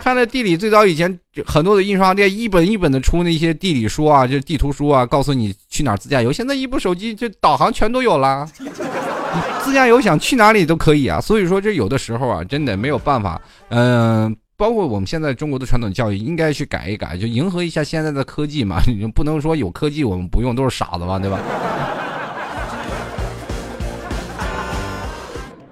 [0.00, 6.30] 看那地理，最早以前很多的印刷店一本一本的出那些地理书啊，就地图书啊，告诉你去哪儿自驾游。
[6.30, 8.48] 现在一部手机就导航全都有了，
[9.64, 11.20] 自驾游想去哪里都可以啊。
[11.20, 13.42] 所以说这有的时候啊，真的没有办法。
[13.70, 18.80] 嗯，包括我们现在中国的传统教育应该去改一改，就迎合一下现在的科技嘛。
[18.86, 21.40] 你不能说有科技我们不用都是傻子吧，对吧？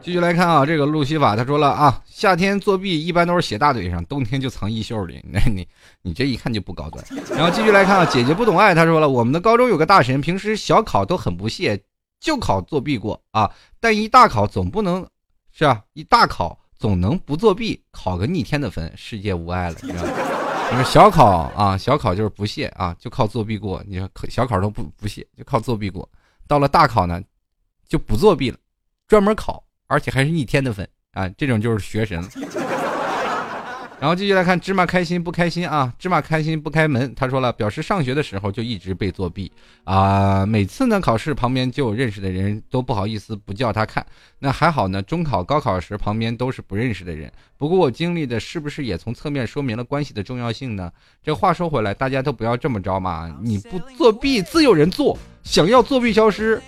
[0.05, 5.19] 继续来看啊，这个路西法他说了啊，夏天作弊一般都是写大腿上，冬天就藏衣袖里。
[5.33, 5.67] 那 你
[6.03, 7.03] 你这一看就不高端。
[7.35, 11.83] 然后继续来看啊，姐姐不懂爱，他说了，我们的高中有个大神，平时小考都很不屑，
[12.21, 13.51] 就考作弊过啊，
[13.81, 15.07] 但一大考总不能
[15.53, 15.83] 是啊？
[15.95, 20.13] 一大考总能不作弊，考个逆天的分，世界无爱了，你知道吗？
[20.71, 23.83] 你 说小考啊，小考就是不屑啊，就靠作弊过。
[23.87, 26.07] 你说小考都不不屑，就靠作弊过。
[26.47, 27.23] 到了大考呢，
[27.89, 28.59] 就不作弊了，
[29.09, 29.64] 专门考。
[29.87, 31.29] 而且还是逆天的份啊！
[31.31, 32.23] 这种就是学神。
[34.01, 35.91] 然后继续来看芝麻开心不开心啊？
[35.99, 37.15] 芝麻开心不开门。
[37.15, 39.51] 他说了，表示上学的时候就一直被作弊
[39.85, 40.45] 啊。
[40.45, 44.05] 每次呢考试旁边就有认识的人，都不好意思不叫他看。
[44.39, 47.33] 那还好呢，中考、高考时旁边都是不认识的人。
[47.57, 50.93] 不过我经历的是不是也从侧面说明了关系的重要性呢？
[51.23, 53.35] 这话说回来，大家都不要这么着嘛。
[53.41, 55.17] 你不作弊，自有人做。
[55.45, 56.61] 想要作弊消失。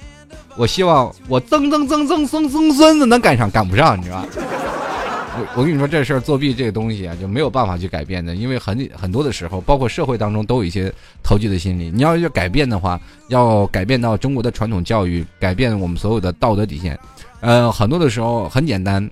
[0.56, 4.28] 我希望我曾曾曾曾曾曾孙子能赶上，赶不上，你知道吧？
[5.38, 10.90] 我我跟你说这事儿，作弊这个东西啊，就没有办法去改变的，因为很很多的时候，包括社会当中都有一些
[11.22, 11.90] 投机的心理。
[11.90, 12.98] 你要要改变的话，
[13.28, 16.98] 要改变到中国的传统教育，改变我们所有的道德底线。
[17.40, 19.10] 呃，很多的时候很简单，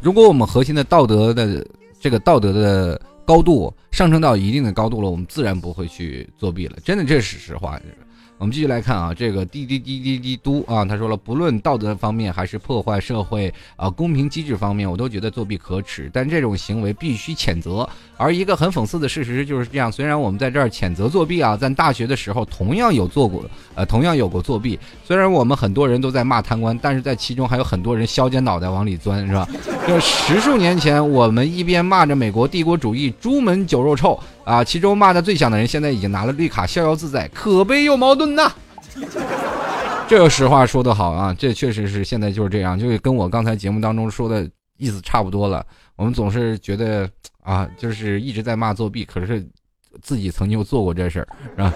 [0.00, 1.62] 如果我们核心的道德的
[2.00, 6.76] 这个道德的高度上升到一定的高度了，我们自然不会去作弊了。
[6.82, 7.78] 真的，这是实话。
[8.36, 17.88] 我们继续来看啊，这个滴滴滴滴滴嘟啊，他说了，不论道德方面还是破坏社会啊公平机制方面，我都觉得作弊可耻，但这种行为必须谴责。
[18.16, 23.44] 而一个很讽刺的事实就是这样，虽然我们在这儿谴责作弊啊，在大学的时候同样有做过，
[23.76, 24.78] 呃，同样有过作弊。
[25.04, 29.48] 虽然我们很多人都在骂贪官，但是在其中还有很多人削尖脑袋往里钻，是吧？
[29.86, 38.52] 就十数年前，我们一边骂着美国帝国主义朱门酒肉臭啊，其中骂的最响的人现在已经拿了绿卡，逍遥自在，可悲又矛盾呐。
[40.06, 45.64] 这个实话说得好啊，这确实是现在就是这样，就是跟我刚才节目当中说的意思差不多了。
[45.96, 47.08] 我们总是觉得
[47.42, 49.44] 啊，就是一直在骂作弊，可是
[50.02, 51.72] 自己曾经做过这事儿，是吧？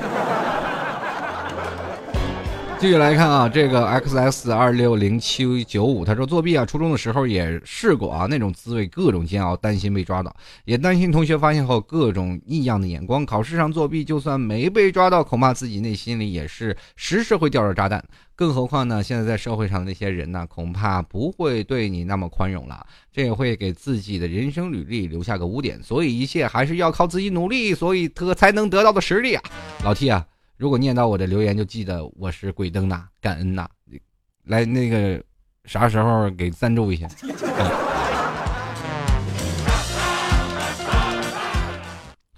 [2.81, 10.33] 继续来看啊，这个 X S 二六零七九五，他说作弊啊，初中的时候也试过啊，那种滋味各种煎熬，担心被抓到，
[10.65, 13.27] 也担心同学发现后各种异样的眼光。
[13.27, 18.03] 考试上作弊，就算没被抓到，恐怕自己内心里也是时时会掉着炸弹。
[18.37, 25.83] 更何况呢，现在在社会上的那些人呢，恐怕不会对你那么宽容了，这也会给自己的人生履历留下个污点。
[25.83, 29.43] 所以一切还是要靠自己努力，所以他才能得到的实力啊，
[29.83, 30.25] 老 T 啊。
[30.59, 33.69] 如果念到我的留言，就记得我是鬼灯呐，感恩呐，
[34.43, 35.23] 来那个
[35.65, 37.07] 啥时候给赞助一下。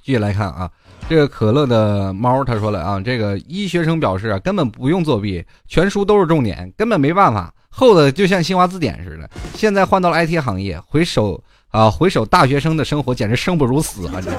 [0.02, 0.70] 继续来看啊，
[1.08, 9.30] 这个可乐的猫他说了啊，这个医学生表示啊，根本不用作弊，全书都是重点，根本没办法，厚的就像新华字典似的。
[9.54, 14.20] 现在换到了 IT 行业，回首啊回首大学生的生活，简直生不如死啊！
[14.20, 14.30] 这，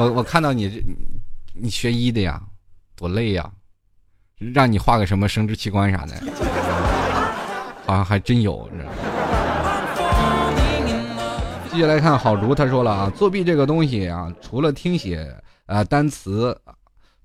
[0.00, 0.82] 我我看到你这，
[1.52, 2.40] 你学医的呀？
[3.02, 3.50] 多累呀！
[4.54, 6.14] 让你画个什么生殖器官啥的，
[7.84, 8.70] 好像还真有。
[11.68, 15.36] 继续来看好竹，他说了啊，作弊这个东西啊，除了听写
[15.66, 16.56] 啊单词，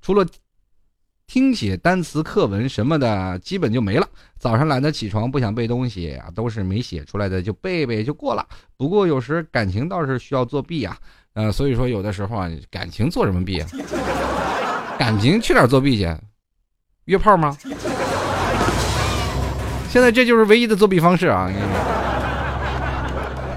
[0.02, 0.26] 除了
[1.28, 4.10] 听写单词课文什么的，基本就没了。
[4.40, 8.44] 早上懒得起床，不想背东西啊，都是没写出来的就背背就过了。
[8.78, 10.98] 不过有时感情倒是需要作弊啊，
[11.34, 13.70] 呃，所以说有的时候啊，感情做什么弊啊？
[14.98, 16.14] 感情去哪儿作弊去？
[17.06, 17.56] 约炮吗？
[19.90, 21.50] 现在这就是唯一的作弊方式啊！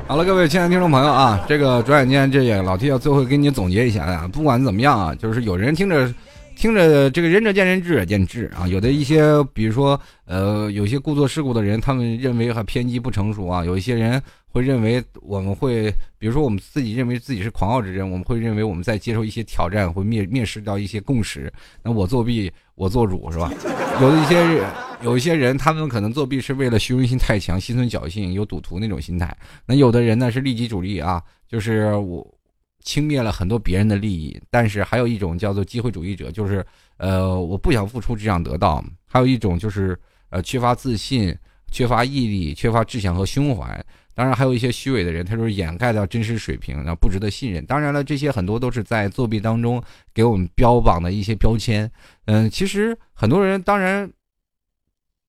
[0.06, 6.12] 好了，各位亲爱的听众朋友啊，这个转眼间这也老 T 要最后给你总结一下啊，不管怎么样啊，就是有人听着
[6.56, 14.22] 听着这个仁者见仁，智者见智啊，有的一些比如说呃有些故作世故的人，他们认为还偏激不成熟啊，有一些人。
[14.52, 21.52] 会认为我们会，比如说我们自己认为自己是狂傲之人，我们会认为我们在接受一些挑战，会蔑蔑视到一些共识。
[21.82, 23.52] 那我作弊，我做主是吧？
[24.00, 24.66] 有一些人
[25.02, 29.34] 有一些人，他们可能作弊是为了虚荣心太强，心存侥幸，有赌徒那种心态。
[29.64, 32.26] 那有的人呢是利己主义啊，就是我
[32.82, 34.36] 轻蔑了很多别人的利益。
[34.50, 38.84] 但是还有一种叫做机会主义者，就是呃我不想付出，只想得到。
[39.06, 39.96] 还有一种就是
[40.30, 41.32] 呃缺乏自信、
[41.70, 43.84] 缺乏毅力、缺乏志向和胸怀。
[44.20, 47.64] 当然，还有一些虚伪的人，他就是掩盖掉真实水平，那不值得信任。
[47.64, 51.90] 当然了，这些很多都是在作弊当中给我们标榜的一些标签。
[52.26, 54.12] 嗯，其实很多人，当然，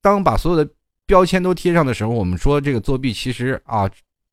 [0.02, 0.70] 当把所有的
[1.06, 3.89] 标签都贴上的时候，我们说这个作弊，其实啊，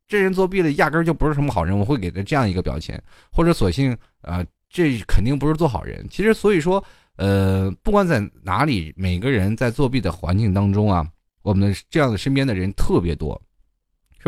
[0.09, 1.78] 这人作弊了，压根就不是什么好人。
[1.78, 3.00] 我会给他这样一个标签，
[3.30, 6.04] 或者索性啊，这肯定不是做好人。
[6.11, 6.84] 其实，所以说，
[7.14, 11.09] 呃，不管在哪里，每个人在作弊的环境当中啊，
[11.42, 13.40] 我们这样的身边的人特别多。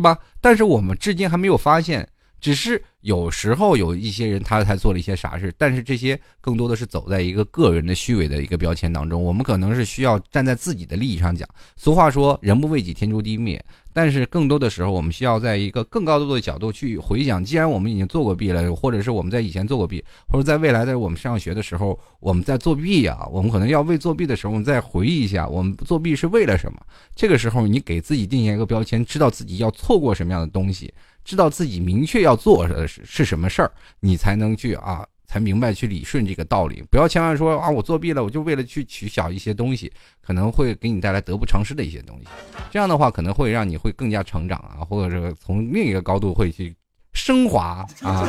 [0.00, 0.18] 是吧？
[0.40, 2.08] 但是我们至今还没有发现，
[2.40, 9.22] 只是有时候有一些人他才做了一些傻事，但是这些更多的是走在一个个人的虚伪的一个标签当中。
[9.22, 11.48] 我们可能是需要站在自己的利益上讲。
[11.76, 13.62] 俗话说“人不为己，天诛地灭”。
[13.92, 17.44] 但是更多的时候，我们需要在一个更高度的角度去回想。
[17.44, 26.78] 既然我们已经做过弊了，或者是我们在以前做过弊，或者在未来在我们上学的时候我们在作弊呀，我们可能要为作弊的时候，我们再回忆一下，我们作弊是为了什么？
[27.16, 30.94] 这个时候，你给自己定下一个标签，知道自己要错过什么样的东西，
[31.24, 35.06] 知道自己明确要做的是是什么事儿，你才能去啊。
[35.32, 42.26] 才明白去理顺这个道理，不要千万说啊，我作弊了，我就为了去取小一些东西，可能会给你带来得不偿失的一些东西。
[42.68, 46.74] 这样的话，可能会让你会更加成长啊，或者是从另一个高度会去
[47.12, 48.28] 升华啊。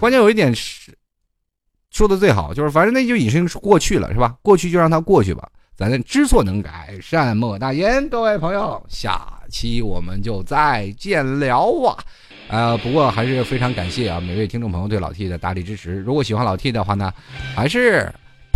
[0.00, 0.96] 关键有一点是
[1.90, 4.34] 说的最好，就是反正那就已经是过去了，是吧？
[4.40, 5.46] 过去就让它过去吧。
[5.78, 8.08] 咱知错能改，善莫大焉。
[8.08, 9.16] 各位朋友，下
[9.48, 11.56] 期我们就再见了
[11.86, 11.96] 啊！
[12.48, 15.94] 呃，不过还是非常感谢啊每位听众朋友对老 T 的大力支持。
[16.00, 17.12] 如果喜欢老 T 的话呢，
[17.54, 18.12] 还是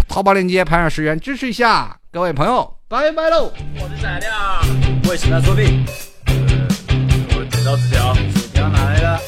[0.08, 1.96] 淘宝链接拍上十元支持一下。
[2.10, 3.52] 各位朋友，拜拜喽！
[3.80, 4.32] 我的闪亮，
[5.08, 5.62] 为什么要作弊？
[6.26, 6.34] 呃，
[7.36, 9.20] 我捡到纸条，纸条哪来的？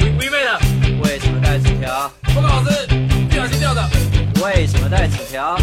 [0.00, 0.60] 微微妹的。
[1.02, 2.12] 为什么带纸条？
[2.34, 2.86] 报告老师，
[3.30, 3.88] 不小心掉的。
[4.44, 5.56] 为什么带纸条？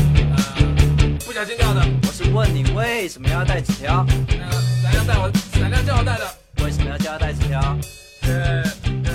[1.37, 1.85] 小心掉的。
[2.01, 4.03] 我是问你为什么要带纸条？
[4.27, 6.25] 那个闪亮带我，闪亮叫我带的。
[6.63, 7.77] 为什么要叫他带纸条？
[8.23, 9.06] 呃。